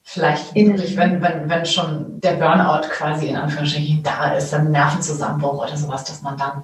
vielleicht 0.02 0.54
wirklich, 0.54 0.96
wenn, 0.96 1.20
wenn, 1.20 1.48
wenn 1.50 1.66
schon 1.66 2.20
der 2.20 2.34
Burnout 2.34 2.88
quasi 2.88 3.26
in 3.26 3.36
Anführungsstrichen 3.36 4.02
da 4.02 4.32
ist, 4.34 4.54
ein 4.54 4.70
Nervenzusammenbruch 4.70 5.64
oder 5.64 5.76
sowas, 5.76 6.04
dass 6.04 6.22
man 6.22 6.36
dann 6.38 6.62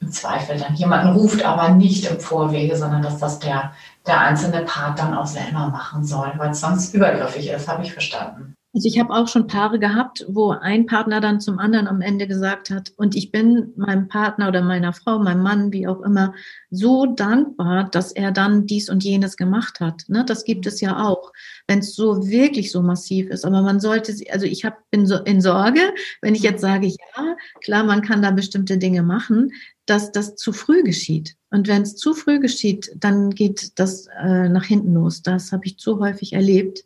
im 0.00 0.10
Zweifel 0.10 0.58
dann 0.58 0.74
jemanden 0.74 1.14
ruft, 1.14 1.44
aber 1.44 1.70
nicht 1.70 2.10
im 2.10 2.18
Vorwege, 2.18 2.76
sondern 2.76 3.02
dass 3.02 3.18
das 3.18 3.38
der, 3.40 3.72
der 4.06 4.20
einzelne 4.20 4.62
Part 4.62 4.98
dann 4.98 5.16
auch 5.16 5.26
selber 5.26 5.68
machen 5.68 6.04
soll, 6.04 6.32
weil 6.36 6.50
es 6.50 6.60
sonst 6.60 6.94
übergriffig 6.94 7.48
ist, 7.48 7.68
habe 7.68 7.82
ich 7.82 7.92
verstanden. 7.92 8.55
Also 8.76 8.88
ich 8.88 8.98
habe 8.98 9.14
auch 9.14 9.26
schon 9.26 9.46
Paare 9.46 9.78
gehabt, 9.78 10.26
wo 10.28 10.50
ein 10.50 10.84
Partner 10.84 11.22
dann 11.22 11.40
zum 11.40 11.58
anderen 11.58 11.86
am 11.86 12.02
Ende 12.02 12.26
gesagt 12.26 12.68
hat, 12.68 12.92
und 12.98 13.16
ich 13.16 13.32
bin 13.32 13.72
meinem 13.74 14.06
Partner 14.06 14.48
oder 14.48 14.60
meiner 14.60 14.92
Frau, 14.92 15.18
meinem 15.18 15.42
Mann, 15.42 15.72
wie 15.72 15.88
auch 15.88 16.02
immer, 16.02 16.34
so 16.68 17.06
dankbar, 17.06 17.88
dass 17.90 18.12
er 18.12 18.32
dann 18.32 18.66
dies 18.66 18.90
und 18.90 19.02
jenes 19.02 19.38
gemacht 19.38 19.80
hat. 19.80 20.02
Ne? 20.08 20.26
Das 20.26 20.44
gibt 20.44 20.66
es 20.66 20.82
ja 20.82 21.02
auch, 21.08 21.32
wenn 21.66 21.78
es 21.78 21.94
so 21.94 22.28
wirklich 22.28 22.70
so 22.70 22.82
massiv 22.82 23.30
ist. 23.30 23.46
Aber 23.46 23.62
man 23.62 23.80
sollte, 23.80 24.14
also 24.30 24.44
ich 24.44 24.66
hab, 24.66 24.90
bin 24.90 25.06
so 25.06 25.16
in 25.20 25.40
Sorge, 25.40 25.80
wenn 26.20 26.34
ich 26.34 26.42
jetzt 26.42 26.60
sage, 26.60 26.88
ja, 26.88 27.36
klar, 27.62 27.82
man 27.82 28.02
kann 28.02 28.20
da 28.20 28.30
bestimmte 28.30 28.76
Dinge 28.76 29.02
machen, 29.02 29.52
dass 29.86 30.12
das 30.12 30.34
zu 30.34 30.52
früh 30.52 30.82
geschieht. 30.82 31.36
Und 31.48 31.66
wenn 31.66 31.80
es 31.80 31.96
zu 31.96 32.12
früh 32.12 32.40
geschieht, 32.40 32.92
dann 32.94 33.30
geht 33.30 33.78
das 33.78 34.06
äh, 34.22 34.50
nach 34.50 34.64
hinten 34.64 34.92
los. 34.92 35.22
Das 35.22 35.50
habe 35.50 35.64
ich 35.64 35.78
zu 35.78 35.98
häufig 35.98 36.34
erlebt 36.34 36.84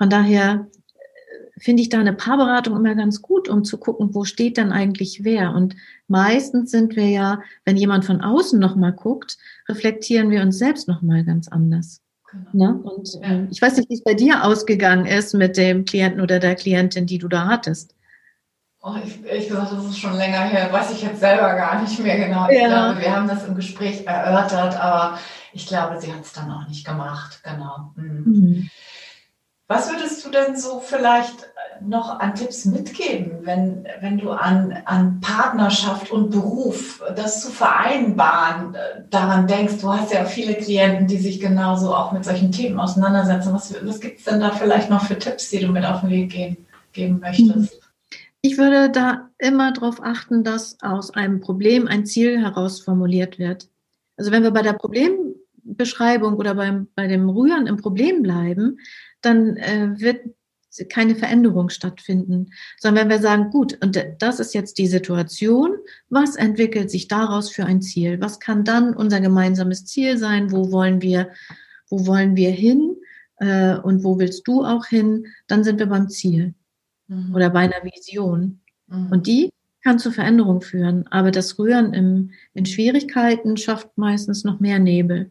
von 0.00 0.08
daher 0.08 0.66
äh, 0.94 1.60
finde 1.60 1.82
ich 1.82 1.90
da 1.90 2.00
eine 2.00 2.14
Paarberatung 2.14 2.74
immer 2.74 2.94
ganz 2.94 3.20
gut, 3.20 3.50
um 3.50 3.64
zu 3.64 3.76
gucken, 3.76 4.14
wo 4.14 4.24
steht 4.24 4.56
denn 4.56 4.72
eigentlich 4.72 5.24
wer. 5.24 5.54
Und 5.54 5.76
meistens 6.08 6.70
sind 6.70 6.96
wir 6.96 7.06
ja, 7.06 7.42
wenn 7.66 7.76
jemand 7.76 8.06
von 8.06 8.22
außen 8.22 8.58
nochmal 8.58 8.94
guckt, 8.94 9.36
reflektieren 9.68 10.30
wir 10.30 10.40
uns 10.40 10.56
selbst 10.56 10.88
nochmal 10.88 11.22
ganz 11.22 11.48
anders. 11.48 12.00
Genau. 12.30 12.72
Ne? 12.72 12.80
Und 12.82 13.18
äh, 13.22 13.46
ich 13.50 13.60
weiß 13.60 13.76
nicht, 13.76 13.90
wie 13.90 13.94
es 13.94 14.02
bei 14.02 14.14
dir 14.14 14.42
ausgegangen 14.42 15.04
ist 15.04 15.34
mit 15.34 15.58
dem 15.58 15.84
Klienten 15.84 16.22
oder 16.22 16.38
der 16.38 16.54
Klientin, 16.54 17.04
die 17.04 17.18
du 17.18 17.28
da 17.28 17.46
hattest. 17.46 17.94
Oh, 18.80 18.94
ich, 19.04 19.22
ehrlich 19.22 19.48
gesagt, 19.48 19.72
das 19.72 19.84
ist 19.84 19.98
schon 19.98 20.16
länger 20.16 20.40
her, 20.44 20.72
weiß 20.72 20.92
ich 20.92 21.02
jetzt 21.02 21.20
selber 21.20 21.52
gar 21.52 21.82
nicht 21.82 21.98
mehr 21.98 22.16
genau. 22.16 22.48
Ich 22.48 22.58
ja. 22.58 22.68
glaube, 22.68 23.00
wir 23.02 23.14
haben 23.14 23.28
das 23.28 23.46
im 23.46 23.54
Gespräch 23.54 24.06
erörtert, 24.06 24.80
aber 24.80 25.18
ich 25.52 25.66
glaube, 25.66 26.00
sie 26.00 26.10
hat 26.10 26.22
es 26.22 26.32
dann 26.32 26.50
auch 26.50 26.66
nicht 26.66 26.86
gemacht. 26.86 27.42
Genau. 27.44 27.92
Mhm. 27.96 28.22
Mhm. 28.24 28.70
Was 29.70 29.88
würdest 29.88 30.26
du 30.26 30.30
denn 30.30 30.56
so 30.56 30.80
vielleicht 30.80 31.48
noch 31.80 32.18
an 32.18 32.34
Tipps 32.34 32.64
mitgeben, 32.64 33.38
wenn, 33.42 33.86
wenn 34.00 34.18
du 34.18 34.30
an, 34.30 34.76
an 34.84 35.20
Partnerschaft 35.20 36.10
und 36.10 36.30
Beruf, 36.30 37.00
das 37.14 37.40
zu 37.40 37.52
vereinbaren, 37.52 38.74
äh, 38.74 39.02
daran 39.10 39.46
denkst? 39.46 39.74
Du 39.80 39.92
hast 39.92 40.12
ja 40.12 40.24
viele 40.24 40.54
Klienten, 40.54 41.06
die 41.06 41.18
sich 41.18 41.38
genauso 41.38 41.94
auch 41.94 42.10
mit 42.10 42.24
solchen 42.24 42.50
Themen 42.50 42.80
auseinandersetzen. 42.80 43.52
Was, 43.52 43.72
was 43.84 44.00
gibt 44.00 44.18
es 44.18 44.24
denn 44.24 44.40
da 44.40 44.50
vielleicht 44.50 44.90
noch 44.90 45.04
für 45.04 45.16
Tipps, 45.16 45.50
die 45.50 45.60
du 45.60 45.68
mit 45.68 45.86
auf 45.86 46.00
den 46.00 46.10
Weg 46.10 46.32
gehen, 46.32 46.56
geben 46.92 47.20
möchtest? 47.20 47.80
Ich 48.42 48.58
würde 48.58 48.90
da 48.90 49.30
immer 49.38 49.72
darauf 49.72 50.02
achten, 50.02 50.42
dass 50.42 50.78
aus 50.82 51.14
einem 51.14 51.38
Problem 51.38 51.86
ein 51.86 52.06
Ziel 52.06 52.40
herausformuliert 52.40 53.38
wird. 53.38 53.68
Also 54.16 54.32
wenn 54.32 54.42
wir 54.42 54.50
bei 54.50 54.62
der 54.62 54.72
Problembeschreibung 54.72 56.34
oder 56.34 56.56
beim, 56.56 56.88
bei 56.96 57.06
dem 57.06 57.28
Rühren 57.28 57.68
im 57.68 57.76
Problem 57.76 58.24
bleiben, 58.24 58.80
dann 59.22 59.56
äh, 59.56 59.90
wird 59.98 60.20
keine 60.88 61.16
Veränderung 61.16 61.68
stattfinden, 61.68 62.52
sondern 62.78 63.04
wenn 63.08 63.16
wir 63.16 63.22
sagen, 63.22 63.50
gut, 63.50 63.76
und 63.82 64.00
das 64.18 64.38
ist 64.38 64.54
jetzt 64.54 64.78
die 64.78 64.86
Situation, 64.86 65.76
was 66.08 66.36
entwickelt 66.36 66.90
sich 66.90 67.08
daraus 67.08 67.50
für 67.50 67.64
ein 67.64 67.82
Ziel? 67.82 68.20
Was 68.20 68.38
kann 68.38 68.64
dann 68.64 68.94
unser 68.94 69.20
gemeinsames 69.20 69.84
Ziel 69.86 70.16
sein? 70.16 70.52
Wo 70.52 70.70
wollen 70.70 71.02
wir, 71.02 71.30
wo 71.88 72.06
wollen 72.06 72.36
wir 72.36 72.50
hin? 72.50 72.96
Äh, 73.38 73.76
und 73.78 74.04
wo 74.04 74.18
willst 74.18 74.46
du 74.46 74.64
auch 74.64 74.86
hin? 74.86 75.26
Dann 75.48 75.64
sind 75.64 75.78
wir 75.80 75.86
beim 75.86 76.08
Ziel 76.08 76.54
mhm. 77.08 77.34
oder 77.34 77.50
bei 77.50 77.60
einer 77.60 77.82
Vision. 77.82 78.60
Mhm. 78.86 79.08
Und 79.10 79.26
die 79.26 79.50
kann 79.82 79.98
zu 79.98 80.12
Veränderung 80.12 80.60
führen. 80.60 81.06
Aber 81.08 81.30
das 81.30 81.58
Rühren 81.58 81.92
im, 81.94 82.30
in 82.54 82.66
Schwierigkeiten 82.66 83.56
schafft 83.56 83.96
meistens 83.96 84.44
noch 84.44 84.60
mehr 84.60 84.78
Nebel. 84.78 85.30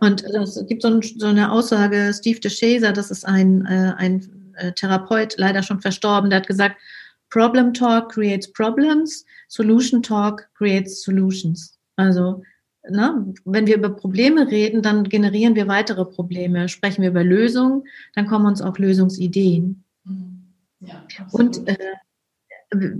Und 0.00 0.24
es 0.24 0.64
gibt 0.66 0.82
so, 0.82 0.88
ein, 0.88 1.02
so, 1.02 1.26
eine 1.26 1.52
Aussage, 1.52 2.12
Steve 2.14 2.40
DeShazer, 2.40 2.92
das 2.92 3.10
ist 3.10 3.26
ein, 3.26 3.66
äh, 3.66 3.92
ein 3.96 4.52
äh, 4.56 4.72
Therapeut, 4.72 5.34
leider 5.36 5.62
schon 5.62 5.80
verstorben, 5.80 6.30
der 6.30 6.40
hat 6.40 6.46
gesagt, 6.46 6.76
Problem 7.30 7.74
Talk 7.74 8.12
creates 8.12 8.50
problems, 8.50 9.26
Solution 9.48 10.02
Talk 10.02 10.48
creates 10.54 11.02
solutions. 11.02 11.78
Also, 11.96 12.42
ne, 12.88 13.34
wenn 13.44 13.66
wir 13.66 13.76
über 13.76 13.90
Probleme 13.90 14.50
reden, 14.50 14.82
dann 14.82 15.04
generieren 15.04 15.54
wir 15.54 15.68
weitere 15.68 16.06
Probleme. 16.06 16.68
Sprechen 16.68 17.02
wir 17.02 17.10
über 17.10 17.24
Lösungen, 17.24 17.84
dann 18.14 18.26
kommen 18.26 18.46
uns 18.46 18.62
auch 18.62 18.78
Lösungsideen. 18.78 19.84
Mhm. 20.04 20.54
Ja, 20.80 21.04
Und 21.32 21.68
äh, 21.68 21.76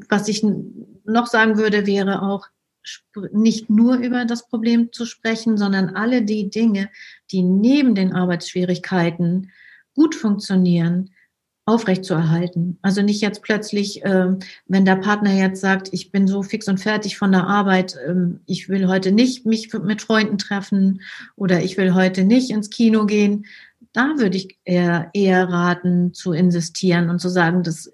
was 0.09 0.28
ich 0.28 0.44
noch 1.04 1.26
sagen 1.26 1.57
würde, 1.57 1.87
wäre 1.87 2.22
auch, 2.22 2.48
nicht 3.33 3.70
nur 3.70 3.96
über 3.96 4.24
das 4.24 4.48
Problem 4.48 4.92
zu 4.92 5.07
sprechen, 5.07 5.57
sondern 5.57 5.90
alle 5.90 6.22
die 6.22 6.51
Dinge, 6.51 6.90
die 7.31 7.42
neben 7.42 7.94
den 7.94 8.12
Arbeitsschwierigkeiten 8.12 9.51
gut 9.94 10.14
funktionieren, 10.14 11.11
aufrechtzuerhalten. 11.68 12.79
Also 12.81 13.03
nicht 13.03 13.20
jetzt 13.20 13.42
plötzlich, 13.42 14.03
äh, 14.03 14.29
wenn 14.68 14.85
der 14.87 14.96
Partner 14.96 15.35
jetzt 15.35 15.61
sagt, 15.61 15.90
ich 15.92 16.11
bin 16.11 16.27
so 16.27 16.42
fix 16.42 16.66
und 16.66 16.79
fertig 16.79 17.18
von 17.18 17.31
der 17.31 17.46
Arbeit, 17.46 17.94
äh, 17.94 18.14
ich 18.46 18.70
will 18.70 18.88
heute 18.88 19.12
nicht 19.12 19.44
mich 19.44 19.70
mit 19.74 20.01
Freunden 20.01 20.38
treffen 20.38 21.03
oder 21.37 21.62
ich 21.62 21.77
will 21.77 21.92
heute 21.92 22.24
nicht 22.24 22.51
ins 22.51 22.70
Kino 22.70 23.05
gehen. 23.05 23.44
Da 23.92 24.14
würde 24.16 24.38
ich 24.38 24.59
eher, 24.64 25.11
eher 25.12 25.51
raten, 25.51 26.14
zu 26.14 26.33
insistieren 26.33 27.11
und 27.11 27.20
zu 27.20 27.29
sagen, 27.29 27.62
das 27.62 27.92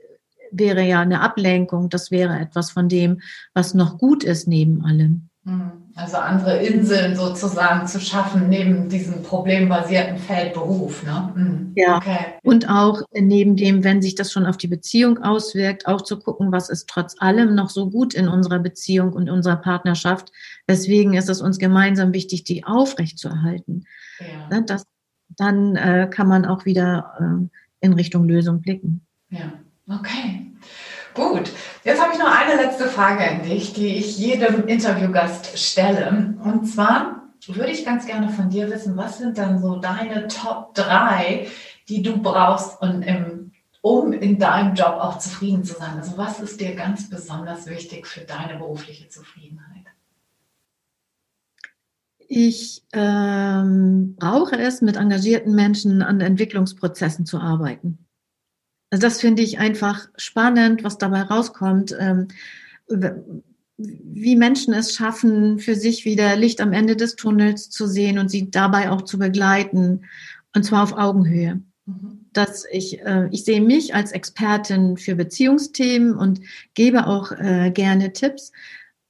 wäre 0.58 0.82
ja 0.82 1.00
eine 1.00 1.20
Ablenkung, 1.20 1.88
das 1.90 2.10
wäre 2.10 2.38
etwas 2.38 2.70
von 2.70 2.88
dem, 2.88 3.20
was 3.52 3.74
noch 3.74 3.98
gut 3.98 4.24
ist 4.24 4.48
neben 4.48 4.84
allem. 4.84 5.28
Hm. 5.44 5.84
Also 5.96 6.16
andere 6.16 6.56
Inseln 6.56 7.14
sozusagen 7.14 7.86
zu 7.86 8.00
schaffen 8.00 8.48
neben 8.48 8.88
diesem 8.88 9.22
problembasierten 9.22 10.18
Feldberuf. 10.18 11.04
Ne? 11.04 11.32
Mhm. 11.36 11.72
Ja. 11.76 11.98
Okay. 11.98 12.18
Und 12.42 12.68
auch 12.68 13.02
neben 13.12 13.54
dem, 13.54 13.84
wenn 13.84 14.02
sich 14.02 14.16
das 14.16 14.32
schon 14.32 14.46
auf 14.46 14.56
die 14.56 14.66
Beziehung 14.66 15.22
auswirkt, 15.22 15.86
auch 15.86 16.00
zu 16.00 16.18
gucken, 16.18 16.50
was 16.50 16.68
ist 16.68 16.88
trotz 16.88 17.14
allem 17.20 17.54
noch 17.54 17.70
so 17.70 17.90
gut 17.90 18.12
in 18.14 18.26
unserer 18.26 18.58
Beziehung 18.58 19.12
und 19.12 19.30
unserer 19.30 19.56
Partnerschaft. 19.56 20.32
Weswegen 20.66 21.14
ist 21.14 21.28
es 21.28 21.40
uns 21.40 21.58
gemeinsam 21.58 22.12
wichtig, 22.12 22.42
die 22.42 22.64
aufrechtzuerhalten. 22.64 23.84
Ja. 24.18 24.48
Ne, 24.48 24.64
das, 24.66 24.86
dann 25.28 25.76
äh, 25.76 26.08
kann 26.10 26.26
man 26.26 26.44
auch 26.44 26.64
wieder 26.64 27.12
äh, 27.20 27.86
in 27.86 27.92
Richtung 27.92 28.24
Lösung 28.24 28.62
blicken. 28.62 29.06
Ja, 29.28 29.52
okay. 29.88 30.51
Gut, 31.14 31.53
jetzt 31.85 32.03
habe 32.03 32.12
ich 32.12 32.18
noch 32.18 32.27
eine 32.27 32.61
letzte 32.61 32.87
Frage 32.87 33.29
an 33.29 33.42
dich, 33.42 33.73
die 33.73 33.97
ich 33.97 34.18
jedem 34.18 34.66
Interviewgast 34.66 35.57
stelle. 35.57 36.35
Und 36.42 36.66
zwar 36.66 37.23
würde 37.47 37.70
ich 37.70 37.85
ganz 37.85 38.07
gerne 38.07 38.31
von 38.31 38.51
dir 38.51 38.70
wissen, 38.70 38.97
was 38.97 39.18
sind 39.18 39.38
dann 39.38 39.61
so 39.61 39.77
deine 39.77 40.27
Top 40.29 40.75
3, 40.75 41.47
die 41.88 42.03
du 42.03 42.20
brauchst, 42.20 42.79
um, 43.83 44.12
in 44.12 44.38
deinem 44.38 44.75
Job 44.75 44.97
auch 44.99 45.18
zufrieden 45.18 45.62
zu 45.62 45.75
sein? 45.75 45.97
Also 45.99 46.16
was 46.16 46.40
ist 46.40 46.61
dir 46.61 46.75
ganz 46.75 47.09
besonders 47.09 47.66
wichtig 47.66 48.07
für 48.07 48.23
deine 48.23 48.59
berufliche 48.59 49.09
Zufriedenheit? 49.09 49.85
Ich 52.27 52.83
ähm, 52.92 54.16
brauche 54.18 54.57
es, 54.57 54.81
mit 54.81 54.97
engagierten 54.97 55.55
Menschen 55.55 56.03
an 56.03 56.20
Entwicklungsprozessen 56.20 57.27
zu 57.27 57.38
arbeiten. 57.38 58.03
Also 58.94 59.09
das 59.09 59.20
finde 59.20 59.42
ich 59.42 59.59
einfach 59.59 60.07
spannend, 60.16 60.85
was 60.85 60.98
dabei 60.98 61.22
rauskommt, 61.22 61.96
ähm, 61.98 62.28
wie 63.76 64.37
Menschen 64.37 64.72
es 64.72 64.94
schaffen, 64.94 65.59
für 65.59 65.74
sich 65.74 66.04
wieder 66.04 66.37
Licht 66.37 66.61
am 66.61 66.72
Ende 66.72 66.94
des 66.94 67.16
Tunnels 67.16 67.70
zu 67.70 67.88
sehen 67.88 68.20
und 68.20 68.30
sie 68.30 68.52
dabei 68.52 68.92
auch 68.92 69.02
zu 69.02 69.18
begleiten, 69.18 70.02
und 70.54 70.62
zwar 70.62 70.85
auf 70.85 70.92
Augenhöhe. 70.92 71.61
Mhm. 71.87 72.26
Dass 72.33 72.66
ich, 72.70 73.00
äh, 73.00 73.26
ich 73.33 73.42
sehe 73.42 73.61
mich 73.61 73.96
als 73.96 74.12
Expertin 74.12 74.96
für 74.96 75.16
Beziehungsthemen 75.16 76.14
und 76.14 76.42
gebe 76.74 77.09
auch 77.09 77.33
äh, 77.33 77.72
gerne 77.72 78.12
Tipps, 78.12 78.52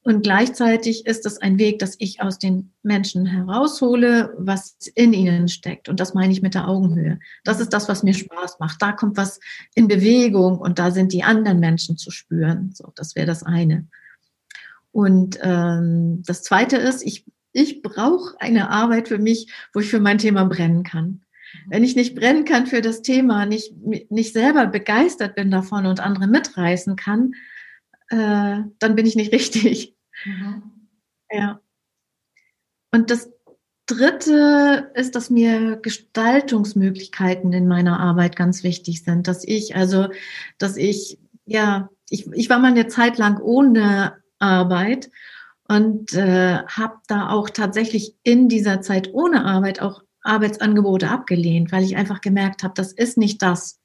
und 0.05 0.23
gleichzeitig 0.23 1.07
ist 1.07 1.25
es 1.25 1.38
ein 1.38 1.59
Weg, 1.59 1.79
dass 1.79 1.97
ich 1.99 2.21
aus 2.21 2.38
den 2.38 2.75
Menschen 2.83 3.25
heraushole, 3.25 4.35
was 4.37 4.77
in 4.95 5.14
ihnen 5.14 5.49
steckt. 5.49 5.88
Und 5.88 5.99
das 5.99 6.12
meine 6.12 6.31
ich 6.31 6.43
mit 6.43 6.55
der 6.55 6.69
Augenhöhe. 6.69 7.19
Das 7.43 7.59
ist 7.59 7.73
das, 7.73 7.88
was 7.88 8.03
mir 8.03 8.12
Spaß 8.12 8.59
macht. 8.61 8.83
Da 8.83 8.93
kommt 8.93 9.17
was 9.17 9.40
in 9.75 9.88
Bewegung 9.88 10.59
und 10.59 10.79
da 10.79 10.90
sind 10.90 11.14
die 11.14 11.23
anderen 11.23 11.59
Menschen 11.59 11.97
zu 11.97 12.11
spüren. 12.11 12.71
So, 12.75 12.93
das 12.95 13.17
wäre 13.17 13.27
das 13.27 13.45
eine. 13.45 13.87
Und 14.93 15.38
ähm, 15.40 16.23
das 16.27 16.43
zweite 16.43 16.77
ist, 16.77 17.03
ich, 17.03 17.25
ich 17.53 17.81
brauche 17.81 18.38
eine 18.40 18.69
Arbeit 18.69 19.09
für 19.09 19.19
mich, 19.19 19.51
wo 19.73 19.81
ich 19.81 19.88
für 19.88 20.01
mein 20.01 20.19
Thema 20.19 20.45
brennen 20.45 20.83
kann. 20.83 21.23
Wenn 21.67 21.83
ich 21.83 21.97
nicht 21.97 22.14
brennen 22.14 22.45
kann 22.45 22.67
für 22.67 22.83
das 22.83 23.01
Thema, 23.01 23.47
nicht, 23.47 23.73
nicht 24.11 24.35
selber 24.35 24.67
begeistert 24.67 25.35
bin 25.35 25.51
davon 25.51 25.87
und 25.87 26.01
andere 26.01 26.27
mitreißen 26.27 26.95
kann, 26.97 27.33
äh, 28.09 28.61
dann 28.79 28.95
bin 28.95 29.07
ich 29.07 29.17
nicht 29.17 29.33
richtig. 29.33 29.93
Mhm. 30.24 30.62
Ja. 31.31 31.61
Und 32.92 33.11
das 33.11 33.31
Dritte 33.87 34.90
ist, 34.94 35.14
dass 35.14 35.29
mir 35.29 35.77
Gestaltungsmöglichkeiten 35.77 37.53
in 37.53 37.68
meiner 37.68 38.00
Arbeit 38.00 38.37
ganz 38.37 38.62
wichtig 38.62 39.03
sind. 39.05 39.29
Dass 39.29 39.44
ich, 39.44 39.77
also, 39.77 40.09
dass 40.59 40.77
ich, 40.77 41.18
ja, 41.44 41.90
ich, 42.09 42.27
ich 42.33 42.48
war 42.48 42.59
mal 42.59 42.70
eine 42.70 42.87
Zeit 42.87 43.18
lang 43.18 43.40
ohne 43.40 44.22
Arbeit 44.38 45.11
und 45.68 46.14
äh, 46.14 46.59
habe 46.66 46.96
da 47.09 47.31
auch 47.31 47.50
tatsächlich 47.50 48.14
in 48.22 48.48
dieser 48.48 48.81
Zeit 48.81 49.12
ohne 49.12 49.44
Arbeit 49.44 49.83
auch 49.83 50.03
Arbeitsangebote 50.22 51.11
abgelehnt, 51.11 51.70
weil 51.70 51.85
ich 51.85 51.96
einfach 51.96 52.20
gemerkt 52.20 52.62
habe, 52.62 52.74
das 52.74 52.92
ist 52.92 53.18
nicht 53.18 53.42
das, 53.42 53.81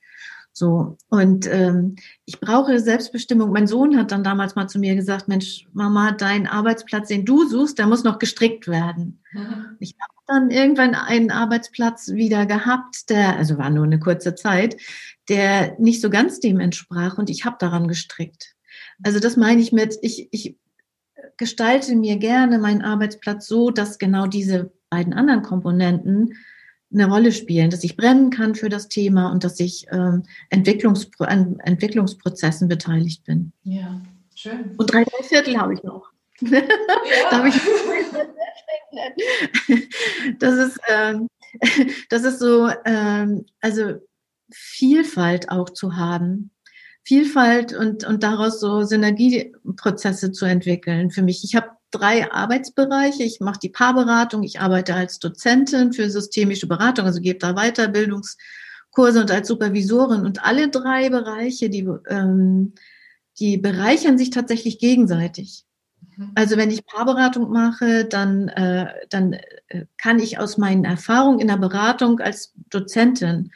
so, 0.52 0.98
und 1.10 1.48
ähm, 1.48 1.96
ich 2.26 2.40
brauche 2.40 2.80
Selbstbestimmung. 2.80 3.52
Mein 3.52 3.68
Sohn 3.68 3.98
hat 3.98 4.12
dann 4.12 4.24
damals 4.24 4.56
mal 4.56 4.68
zu 4.68 4.80
mir 4.80 4.96
gesagt, 4.96 5.28
Mensch, 5.28 5.68
Mama, 5.72 6.12
dein 6.12 6.48
Arbeitsplatz, 6.48 7.08
den 7.08 7.26
du 7.26 7.48
suchst, 7.48 7.78
der 7.80 7.88
muss 7.88 8.04
noch 8.04 8.20
gestrickt 8.20 8.68
werden. 8.68 9.24
Mhm. 9.32 9.78
Ich 9.80 9.96
habe 10.00 10.14
dann 10.28 10.52
irgendwann 10.52 10.96
einen 10.96 11.32
Arbeitsplatz 11.32 12.10
wieder 12.10 12.46
gehabt, 12.46 13.10
der, 13.10 13.38
also 13.38 13.58
war 13.58 13.70
nur 13.70 13.86
eine 13.86 14.00
kurze 14.00 14.36
Zeit, 14.36 14.76
der 15.30 15.80
nicht 15.80 16.02
so 16.02 16.10
ganz 16.10 16.40
dem 16.40 16.60
entsprach 16.60 17.18
und 17.18 17.30
ich 17.30 17.46
habe 17.46 17.58
daran 17.60 17.88
gestrickt. 17.88 18.56
Also 19.04 19.20
das 19.20 19.38
meine 19.38 19.62
ich 19.62 19.72
mit, 19.72 19.98
ich, 20.02 20.28
ich 20.32 20.58
gestalte 21.38 21.96
mir 21.96 22.18
gerne 22.18 22.60
meinen 22.60 22.82
Arbeitsplatz 22.82 23.48
so, 23.48 23.70
dass 23.72 23.98
genau 23.98 24.28
diese 24.28 24.74
beiden 24.90 25.14
anderen 25.14 25.42
Komponenten 25.42 26.34
eine 26.92 27.08
Rolle 27.08 27.32
spielen, 27.32 27.70
dass 27.70 27.84
ich 27.84 27.96
brennen 27.96 28.32
kann 28.32 28.56
für 28.56 28.70
das 28.70 28.88
Thema 28.88 29.32
und 29.32 29.44
dass 29.44 29.60
ich 29.60 29.86
ähm, 29.92 30.24
Entwicklungspro 30.50 31.26
an 31.26 31.60
Entwicklungsprozessen 31.60 32.68
beteiligt 32.68 33.24
bin. 33.26 33.52
Ja, 33.64 34.02
schön. 34.36 34.76
Und 34.78 34.92
drei 34.92 35.06
Viertel 35.22 35.58
habe 35.58 35.74
ich 35.74 35.84
noch. 35.84 36.10
Ja. 36.42 36.62
Darf 37.32 37.46
ich 37.46 37.62
das 40.40 40.54
ist, 40.56 40.80
ähm, 40.88 41.28
das 42.10 42.24
ist 42.24 42.40
so, 42.40 42.70
ähm, 42.86 43.46
also 43.62 43.96
Vielfalt 44.52 45.50
auch 45.50 45.70
zu 45.70 45.96
haben. 45.96 46.52
Vielfalt 47.04 47.74
und, 47.74 48.04
und 48.06 48.24
daraus 48.24 48.60
so 48.60 48.84
Synergieprozesse 48.84 50.32
zu 50.32 50.46
entwickeln 50.46 51.12
für 51.12 51.22
mich. 51.22 51.44
Ich 51.44 51.56
habe 51.56 51.70
drei 51.92 52.32
Arbeitsbereiche. 52.32 53.24
Ich 53.24 53.40
mache 53.40 53.60
die 53.62 53.70
Paarberatung, 53.70 54.44
ich 54.44 54.60
arbeite 54.60 54.96
als 54.96 55.20
Dozentin 55.20 55.94
für 55.94 56.10
systemische 56.10 56.68
Beratung, 56.68 57.06
also 57.06 57.22
gebe 57.22 57.40
da 57.40 57.54
Weiterbildungskurse 57.54 59.22
und 59.22 59.32
als 59.32 59.48
Supervisorin. 59.48 60.26
Und 60.26 60.44
alle 60.44 60.70
drei 60.70 61.10
Bereiche, 61.10 61.70
die, 61.70 61.88
ähm, 62.10 62.74
die 63.40 63.58
bereichern 63.58 64.18
sich 64.18 64.30
tatsächlich 64.30 64.80
gegenseitig. 64.80 65.66
Mhm. 66.18 66.32
Also 66.36 66.58
wenn 66.58 66.72
ich 66.72 66.86
Paarberatung 66.86 67.50
mache, 67.52 68.06
dann, 68.06 68.50
äh, 68.50 68.88
dann 69.10 69.34
äh, 69.68 69.86
kann 69.98 70.20
ich 70.20 70.40
aus 70.40 70.58
meinen 70.58 70.86
Erfahrungen 70.86 71.40
in 71.40 71.48
der 71.48 71.58
Beratung 71.58 72.20
als 72.20 72.54
Dozentin 72.70 73.52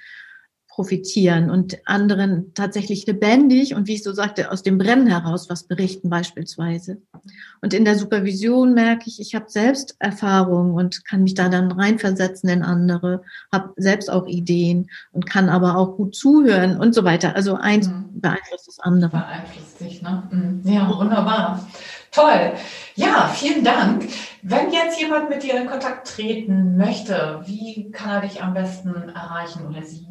profitieren 0.73 1.51
und 1.51 1.77
anderen 1.85 2.51
tatsächlich 2.55 3.05
lebendig 3.05 3.75
und 3.75 3.87
wie 3.87 3.93
ich 3.93 4.01
so 4.01 4.11
sagte, 4.11 4.51
aus 4.51 4.63
dem 4.63 4.79
Brennen 4.79 5.05
heraus 5.05 5.47
was 5.47 5.63
berichten 5.63 6.09
beispielsweise. 6.09 6.97
Und 7.61 7.75
in 7.75 7.85
der 7.85 7.95
Supervision 7.95 8.73
merke 8.73 9.03
ich, 9.05 9.21
ich 9.21 9.35
habe 9.35 9.45
selbst 9.49 9.95
Erfahrungen 9.99 10.73
und 10.73 11.05
kann 11.05 11.21
mich 11.21 11.35
da 11.35 11.47
dann 11.47 11.71
reinversetzen 11.71 12.49
in 12.49 12.63
andere, 12.63 13.21
habe 13.51 13.73
selbst 13.75 14.09
auch 14.09 14.25
Ideen 14.25 14.89
und 15.11 15.27
kann 15.27 15.47
aber 15.47 15.77
auch 15.77 15.95
gut 15.95 16.15
zuhören 16.15 16.79
und 16.79 16.95
so 16.95 17.03
weiter. 17.03 17.35
Also 17.35 17.53
eins 17.53 17.87
mhm. 17.87 18.19
beeinflusst 18.19 18.67
das 18.67 18.79
andere. 18.79 19.11
Beeinflusst 19.11 19.77
sich, 19.77 20.01
ne? 20.01 20.23
Mhm. 20.31 20.61
Ja, 20.63 20.89
wunderbar. 20.89 21.67
Toll. 22.11 22.53
Ja, 22.95 23.27
vielen 23.31 23.63
Dank. 23.63 24.07
Wenn 24.41 24.71
jetzt 24.71 24.99
jemand 24.99 25.29
mit 25.29 25.43
dir 25.43 25.61
in 25.61 25.67
Kontakt 25.67 26.07
treten 26.07 26.77
möchte, 26.77 27.41
wie 27.45 27.91
kann 27.91 28.09
er 28.09 28.21
dich 28.21 28.41
am 28.41 28.55
besten 28.55 29.09
erreichen 29.09 29.67
oder 29.67 29.83
sie? 29.83 30.07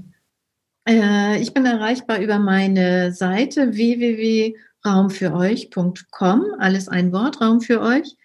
Äh, 0.89 1.41
ich 1.41 1.55
bin 1.55 1.65
erreichbar 1.65 2.19
über 2.19 2.39
meine 2.39 3.13
Seite 3.13 3.75
www.raumfüreuch.com, 3.75 6.45
alles 6.59 6.89
ein 6.89 7.13
Wort, 7.13 7.41
Raum 7.41 7.61
für 7.61 7.81
euch. 7.81 8.17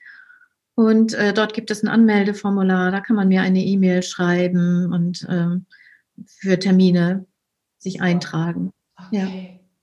Und 0.75 1.13
äh, 1.13 1.33
dort 1.33 1.53
gibt 1.53 1.69
es 1.71 1.83
ein 1.83 1.87
Anmeldeformular, 1.87 2.91
da 2.91 2.99
kann 3.01 3.15
man 3.15 3.27
mir 3.27 3.41
eine 3.41 3.63
E-Mail 3.63 4.01
schreiben 4.03 4.93
und 4.93 5.25
ähm, 5.29 5.65
für 6.25 6.57
Termine 6.59 7.25
sich 7.77 8.01
eintragen. 8.01 8.73
Okay, 9.07 9.11
ja. 9.11 9.27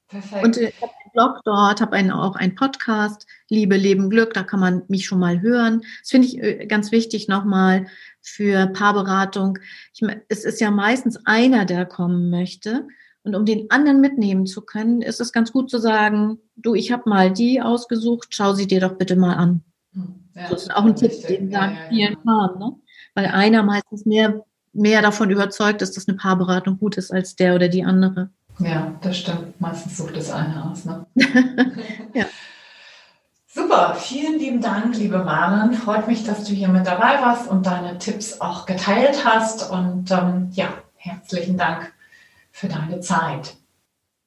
perfekt. 0.08 0.44
Und 0.44 0.56
äh, 0.58 0.68
ich 0.68 0.80
habe 0.80 0.92
einen 1.02 1.03
Blog 1.14 1.40
dort, 1.44 1.80
habe 1.80 1.96
einen, 1.96 2.10
auch 2.10 2.36
einen 2.36 2.54
Podcast, 2.54 3.26
Liebe, 3.48 3.76
Leben, 3.76 4.10
Glück, 4.10 4.34
da 4.34 4.42
kann 4.42 4.60
man 4.60 4.82
mich 4.88 5.06
schon 5.06 5.20
mal 5.20 5.40
hören. 5.40 5.80
Das 6.00 6.10
finde 6.10 6.28
ich 6.28 6.42
äh, 6.42 6.66
ganz 6.66 6.92
wichtig 6.92 7.28
nochmal, 7.28 7.86
für 8.20 8.66
Paarberatung. 8.68 9.58
Ich, 9.92 10.02
es 10.28 10.44
ist 10.44 10.60
ja 10.60 10.70
meistens 10.70 11.24
einer, 11.26 11.64
der 11.64 11.86
kommen 11.86 12.30
möchte. 12.30 12.88
Und 13.22 13.34
um 13.34 13.46
den 13.46 13.70
anderen 13.70 14.00
mitnehmen 14.00 14.46
zu 14.46 14.62
können, 14.62 15.00
ist 15.00 15.20
es 15.20 15.32
ganz 15.32 15.52
gut 15.52 15.70
zu 15.70 15.78
sagen, 15.78 16.38
du, 16.56 16.74
ich 16.74 16.92
habe 16.92 17.08
mal 17.08 17.32
die 17.32 17.62
ausgesucht, 17.62 18.28
schau 18.30 18.52
sie 18.52 18.66
dir 18.66 18.80
doch 18.80 18.96
bitte 18.96 19.16
mal 19.16 19.34
an. 19.34 19.62
Hm, 19.92 20.14
ja, 20.34 20.48
das 20.50 20.64
ist 20.64 20.74
auch 20.74 20.84
ein 20.84 20.96
Tipp, 20.96 21.12
den 21.26 21.50
wir 21.50 21.60
an 21.60 21.78
vielen 21.88 22.16
Paaren, 22.22 22.58
ne? 22.58 22.72
Weil 23.14 23.26
einer 23.26 23.62
meistens 23.62 24.04
mehr, 24.04 24.44
mehr 24.72 25.00
davon 25.00 25.30
überzeugt 25.30 25.80
ist, 25.80 25.96
dass 25.96 26.08
eine 26.08 26.16
Paarberatung 26.16 26.78
gut 26.78 26.96
ist 26.96 27.12
als 27.12 27.36
der 27.36 27.54
oder 27.54 27.68
die 27.68 27.84
andere. 27.84 28.30
Ja, 28.58 28.94
das 29.00 29.18
stimmt. 29.18 29.60
Meistens 29.60 29.96
sucht 29.96 30.16
es 30.16 30.30
einer 30.30 30.70
aus, 30.70 30.84
ne? 30.84 31.06
ja. 32.14 32.26
Super, 33.46 33.96
vielen 33.98 34.38
lieben 34.38 34.60
Dank, 34.60 34.96
liebe 34.96 35.18
Maren. 35.18 35.74
Freut 35.74 36.08
mich, 36.08 36.24
dass 36.24 36.44
du 36.44 36.52
hier 36.52 36.68
mit 36.68 36.86
dabei 36.86 37.20
warst 37.20 37.48
und 37.48 37.66
deine 37.66 37.98
Tipps 37.98 38.40
auch 38.40 38.66
geteilt 38.66 39.24
hast. 39.24 39.70
Und 39.70 40.10
ähm, 40.10 40.48
ja, 40.52 40.68
herzlichen 40.96 41.56
Dank 41.56 41.92
für 42.50 42.68
deine 42.68 43.00
Zeit. 43.00 43.56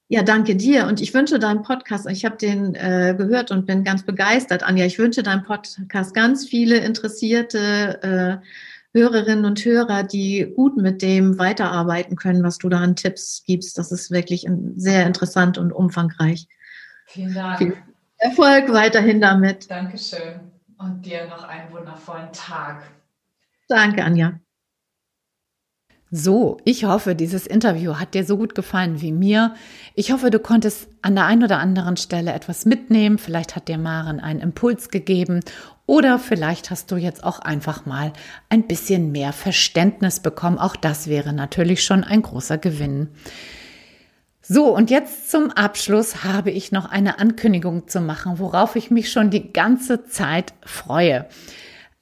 Ja, 0.10 0.24
danke 0.24 0.56
dir. 0.56 0.88
Und 0.88 1.02
ich 1.02 1.14
wünsche 1.14 1.40
deinem 1.40 1.64
Podcast, 1.64 2.10
ich 2.10 2.24
habe 2.24 2.38
den 2.38 2.76
äh, 2.76 3.14
gehört 3.18 3.52
und 3.52 3.66
bin 3.66 3.84
ganz 3.84 4.04
begeistert, 4.04 4.64
Anja. 4.64 4.86
Ich 4.86 4.98
wünsche 4.98 5.24
deinem 5.24 5.44
Podcast 5.44 6.14
ganz 6.14 6.48
viele 6.48 6.78
interessierte 6.78 8.42
äh, 8.42 8.48
Hörerinnen 8.94 9.46
und 9.46 9.64
Hörer, 9.64 10.04
die 10.04 10.52
gut 10.56 10.78
mit 10.78 11.02
dem 11.02 11.38
weiterarbeiten 11.38 12.16
können, 12.16 12.44
was 12.44 12.58
du 12.58 12.70
da 12.70 12.80
an 12.80 12.96
Tipps 12.96 13.44
gibst. 13.46 13.78
Das 13.78 13.92
ist 13.92 14.12
wirklich 14.12 14.48
sehr 14.76 15.06
interessant 15.06 15.58
und 15.58 15.72
umfangreich. 15.72 16.48
Vielen 17.06 17.34
Dank. 17.34 17.58
Viel 17.58 17.78
Erfolg 18.18 18.72
weiterhin 18.72 19.22
damit. 19.22 19.70
Dankeschön. 19.70 20.52
Und 20.78 21.06
dir 21.06 21.28
noch 21.28 21.44
einen 21.44 21.72
wundervollen 21.72 22.32
Tag. 22.34 22.84
Danke, 23.68 24.04
Anja. 24.04 24.40
So, 26.10 26.58
ich 26.64 26.86
hoffe, 26.86 27.16
dieses 27.16 27.46
Interview 27.46 27.96
hat 27.96 28.14
dir 28.14 28.24
so 28.24 28.38
gut 28.38 28.56
gefallen 28.56 29.02
wie 29.02 29.12
mir. 29.12 29.56
Ich 29.94 30.14
hoffe, 30.14 30.30
du 30.30 30.40
konntest 30.40 30.88
an 31.02 31.16
der 31.16 31.26
einen 31.26 31.44
oder 31.44 31.60
anderen 31.60 31.98
Stelle 31.98 32.32
etwas 32.32 32.66
mitnehmen. 32.66 33.18
Vielleicht 33.18 33.58
hat 33.58 33.68
dir 33.68 33.78
Maren 33.78 34.22
einen 34.22 34.40
Impuls 34.40 34.88
gegeben 34.88 35.42
oder 35.86 36.18
vielleicht 36.18 36.72
hast 36.72 36.92
du 36.92 36.96
jetzt 36.96 37.26
auch 37.26 37.40
einfach 37.40 37.86
mal 37.86 38.14
ein 38.48 38.68
bisschen 38.68 39.12
mehr 39.12 39.34
Verständnis 39.34 40.22
bekommen. 40.22 40.60
Auch 40.60 40.78
das 40.78 41.08
wäre 41.08 41.34
natürlich 41.34 41.84
schon 41.84 42.06
ein 42.06 42.22
großer 42.22 42.58
Gewinn. 42.58 43.10
So, 44.42 44.74
und 44.74 44.90
jetzt 44.90 45.30
zum 45.30 45.52
Abschluss 45.52 46.24
habe 46.24 46.52
ich 46.52 46.72
noch 46.72 46.86
eine 46.86 47.20
Ankündigung 47.20 47.90
zu 47.90 48.00
machen, 48.00 48.40
worauf 48.40 48.78
ich 48.78 48.90
mich 48.92 49.12
schon 49.12 49.30
die 49.30 49.52
ganze 49.52 50.06
Zeit 50.06 50.54
freue. 50.64 51.26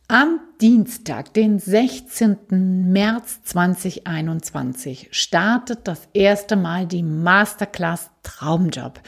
Am 0.08 0.40
Dienstag, 0.62 1.34
den 1.34 1.58
16. 1.58 2.92
März 2.92 3.42
2021, 3.46 5.08
startet 5.10 5.88
das 5.88 6.08
erste 6.14 6.56
Mal 6.56 6.86
die 6.86 7.02
Masterclass 7.02 8.12
Traumjob. 8.22 9.02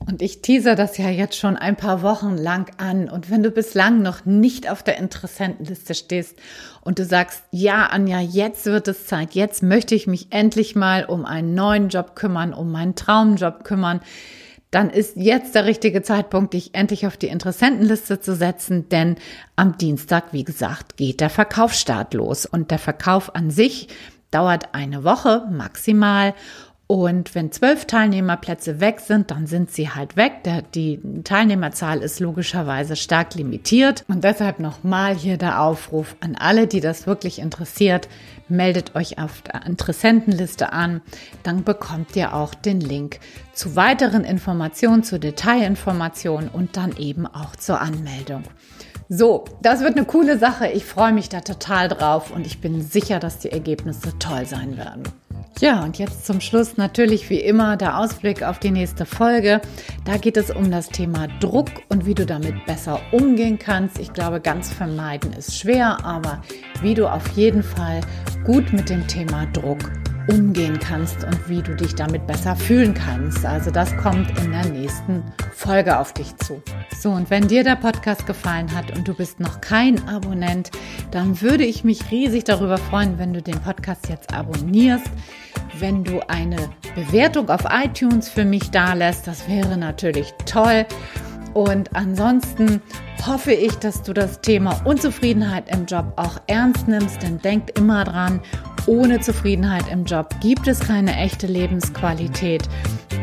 Und 0.00 0.20
ich 0.20 0.42
teaser 0.42 0.74
das 0.74 0.98
ja 0.98 1.08
jetzt 1.10 1.36
schon 1.36 1.56
ein 1.56 1.76
paar 1.76 2.02
Wochen 2.02 2.36
lang 2.36 2.72
an. 2.78 3.08
Und 3.08 3.30
wenn 3.30 3.44
du 3.44 3.52
bislang 3.52 4.02
noch 4.02 4.24
nicht 4.24 4.68
auf 4.68 4.82
der 4.82 4.98
Interessentenliste 4.98 5.94
stehst 5.94 6.36
und 6.80 6.98
du 6.98 7.04
sagst, 7.04 7.44
ja, 7.52 7.86
Anja, 7.86 8.18
jetzt 8.18 8.66
wird 8.66 8.88
es 8.88 9.06
Zeit, 9.06 9.34
jetzt 9.34 9.62
möchte 9.62 9.94
ich 9.94 10.08
mich 10.08 10.26
endlich 10.30 10.74
mal 10.74 11.04
um 11.04 11.24
einen 11.24 11.54
neuen 11.54 11.88
Job 11.88 12.16
kümmern, 12.16 12.52
um 12.52 12.72
meinen 12.72 12.96
Traumjob 12.96 13.62
kümmern, 13.62 14.00
dann 14.72 14.88
ist 14.88 15.16
jetzt 15.16 15.54
der 15.54 15.66
richtige 15.66 16.02
Zeitpunkt, 16.02 16.54
dich 16.54 16.74
endlich 16.74 17.06
auf 17.06 17.18
die 17.18 17.28
Interessentenliste 17.28 18.20
zu 18.20 18.34
setzen, 18.34 18.88
denn 18.88 19.16
am 19.54 19.76
Dienstag, 19.76 20.32
wie 20.32 20.44
gesagt, 20.44 20.96
geht 20.96 21.20
der 21.20 21.28
Verkaufsstart 21.28 22.14
los. 22.14 22.46
Und 22.46 22.70
der 22.70 22.78
Verkauf 22.78 23.34
an 23.34 23.50
sich 23.50 23.88
dauert 24.30 24.74
eine 24.74 25.04
Woche 25.04 25.46
maximal 25.50 26.34
und 26.92 27.34
wenn 27.34 27.50
zwölf 27.50 27.86
Teilnehmerplätze 27.86 28.78
weg 28.78 29.00
sind, 29.00 29.30
dann 29.30 29.46
sind 29.46 29.70
sie 29.70 29.88
halt 29.88 30.14
weg. 30.18 30.42
Die 30.74 31.00
Teilnehmerzahl 31.24 32.02
ist 32.02 32.20
logischerweise 32.20 32.96
stark 32.96 33.34
limitiert. 33.34 34.04
Und 34.08 34.24
deshalb 34.24 34.58
nochmal 34.58 35.14
hier 35.14 35.38
der 35.38 35.62
Aufruf 35.62 36.16
an 36.20 36.36
alle, 36.36 36.66
die 36.66 36.80
das 36.80 37.06
wirklich 37.06 37.38
interessiert. 37.38 38.10
Meldet 38.50 38.94
euch 38.94 39.16
auf 39.18 39.40
der 39.40 39.64
Interessentenliste 39.64 40.74
an. 40.74 41.00
Dann 41.42 41.64
bekommt 41.64 42.14
ihr 42.14 42.34
auch 42.34 42.52
den 42.54 42.82
Link 42.82 43.20
zu 43.54 43.74
weiteren 43.74 44.24
Informationen, 44.24 45.02
zu 45.02 45.18
Detailinformationen 45.18 46.50
und 46.50 46.76
dann 46.76 46.94
eben 46.98 47.26
auch 47.26 47.56
zur 47.56 47.80
Anmeldung. 47.80 48.42
So, 49.08 49.46
das 49.62 49.80
wird 49.80 49.96
eine 49.96 50.04
coole 50.04 50.38
Sache. 50.38 50.68
Ich 50.68 50.84
freue 50.84 51.12
mich 51.14 51.30
da 51.30 51.40
total 51.40 51.88
drauf 51.88 52.30
und 52.30 52.46
ich 52.46 52.60
bin 52.60 52.82
sicher, 52.82 53.18
dass 53.18 53.38
die 53.38 53.50
Ergebnisse 53.50 54.18
toll 54.18 54.44
sein 54.44 54.76
werden. 54.76 55.04
Ja, 55.60 55.84
und 55.84 55.98
jetzt 55.98 56.26
zum 56.26 56.40
Schluss 56.40 56.76
natürlich 56.76 57.30
wie 57.30 57.40
immer 57.40 57.76
der 57.76 57.98
Ausblick 57.98 58.42
auf 58.42 58.58
die 58.58 58.70
nächste 58.70 59.06
Folge. 59.06 59.60
Da 60.04 60.16
geht 60.16 60.36
es 60.36 60.50
um 60.50 60.70
das 60.70 60.88
Thema 60.88 61.28
Druck 61.40 61.70
und 61.88 62.04
wie 62.04 62.14
du 62.14 62.26
damit 62.26 62.66
besser 62.66 63.00
umgehen 63.12 63.58
kannst. 63.58 63.98
Ich 63.98 64.12
glaube, 64.12 64.40
ganz 64.40 64.72
vermeiden 64.72 65.32
ist 65.32 65.56
schwer, 65.56 66.04
aber 66.04 66.42
wie 66.80 66.94
du 66.94 67.06
auf 67.06 67.28
jeden 67.36 67.62
Fall 67.62 68.00
gut 68.44 68.72
mit 68.72 68.90
dem 68.90 69.06
Thema 69.06 69.46
Druck 69.52 69.78
umgehen 70.28 70.78
kannst 70.78 71.24
und 71.24 71.48
wie 71.48 71.62
du 71.62 71.74
dich 71.74 71.94
damit 71.94 72.26
besser 72.26 72.56
fühlen 72.56 72.94
kannst. 72.94 73.44
Also 73.44 73.70
das 73.70 73.96
kommt 73.96 74.30
in 74.40 74.52
der 74.52 74.66
nächsten 74.66 75.22
Folge 75.52 75.98
auf 75.98 76.12
dich 76.12 76.36
zu. 76.38 76.62
So, 77.00 77.10
und 77.10 77.30
wenn 77.30 77.48
dir 77.48 77.64
der 77.64 77.76
Podcast 77.76 78.26
gefallen 78.26 78.74
hat 78.74 78.96
und 78.96 79.06
du 79.06 79.14
bist 79.14 79.40
noch 79.40 79.60
kein 79.60 80.06
Abonnent, 80.08 80.70
dann 81.10 81.40
würde 81.40 81.64
ich 81.64 81.84
mich 81.84 82.10
riesig 82.10 82.44
darüber 82.44 82.78
freuen, 82.78 83.18
wenn 83.18 83.32
du 83.32 83.42
den 83.42 83.60
Podcast 83.60 84.08
jetzt 84.08 84.32
abonnierst. 84.32 85.10
Wenn 85.78 86.04
du 86.04 86.20
eine 86.28 86.70
Bewertung 86.94 87.48
auf 87.48 87.62
iTunes 87.70 88.28
für 88.28 88.44
mich 88.44 88.70
da 88.70 88.92
lässt, 88.92 89.26
das 89.26 89.48
wäre 89.48 89.76
natürlich 89.76 90.32
toll. 90.46 90.86
Und 91.54 91.94
ansonsten 91.94 92.80
hoffe 93.26 93.52
ich, 93.52 93.74
dass 93.76 94.02
du 94.02 94.12
das 94.12 94.40
Thema 94.40 94.80
Unzufriedenheit 94.84 95.74
im 95.74 95.86
Job 95.86 96.12
auch 96.16 96.40
ernst 96.46 96.88
nimmst, 96.88 97.22
denn 97.22 97.38
denk 97.38 97.76
immer 97.78 98.04
dran, 98.04 98.40
ohne 98.86 99.20
Zufriedenheit 99.20 99.88
im 99.90 100.04
Job 100.04 100.34
gibt 100.40 100.66
es 100.66 100.80
keine 100.80 101.16
echte 101.16 101.46
Lebensqualität. 101.46 102.68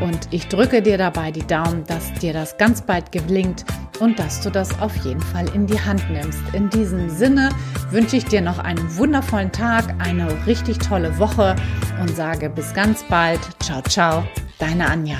Und 0.01 0.27
ich 0.31 0.47
drücke 0.47 0.81
dir 0.81 0.97
dabei 0.97 1.31
die 1.31 1.45
Daumen, 1.45 1.83
dass 1.85 2.13
dir 2.15 2.33
das 2.33 2.57
ganz 2.57 2.81
bald 2.81 3.11
gelingt 3.11 3.65
und 3.99 4.17
dass 4.17 4.41
du 4.41 4.49
das 4.49 4.79
auf 4.79 4.95
jeden 5.03 5.21
Fall 5.21 5.47
in 5.53 5.67
die 5.67 5.79
Hand 5.79 6.09
nimmst. 6.09 6.39
In 6.53 6.69
diesem 6.69 7.09
Sinne 7.09 7.49
wünsche 7.91 8.15
ich 8.15 8.25
dir 8.25 8.41
noch 8.41 8.59
einen 8.59 8.97
wundervollen 8.97 9.51
Tag, 9.51 9.93
eine 9.99 10.27
richtig 10.47 10.77
tolle 10.79 11.17
Woche 11.19 11.55
und 11.99 12.15
sage 12.15 12.49
bis 12.49 12.73
ganz 12.73 13.03
bald. 13.09 13.39
Ciao, 13.59 13.81
ciao, 13.81 14.23
deine 14.57 14.87
Anja. 14.87 15.17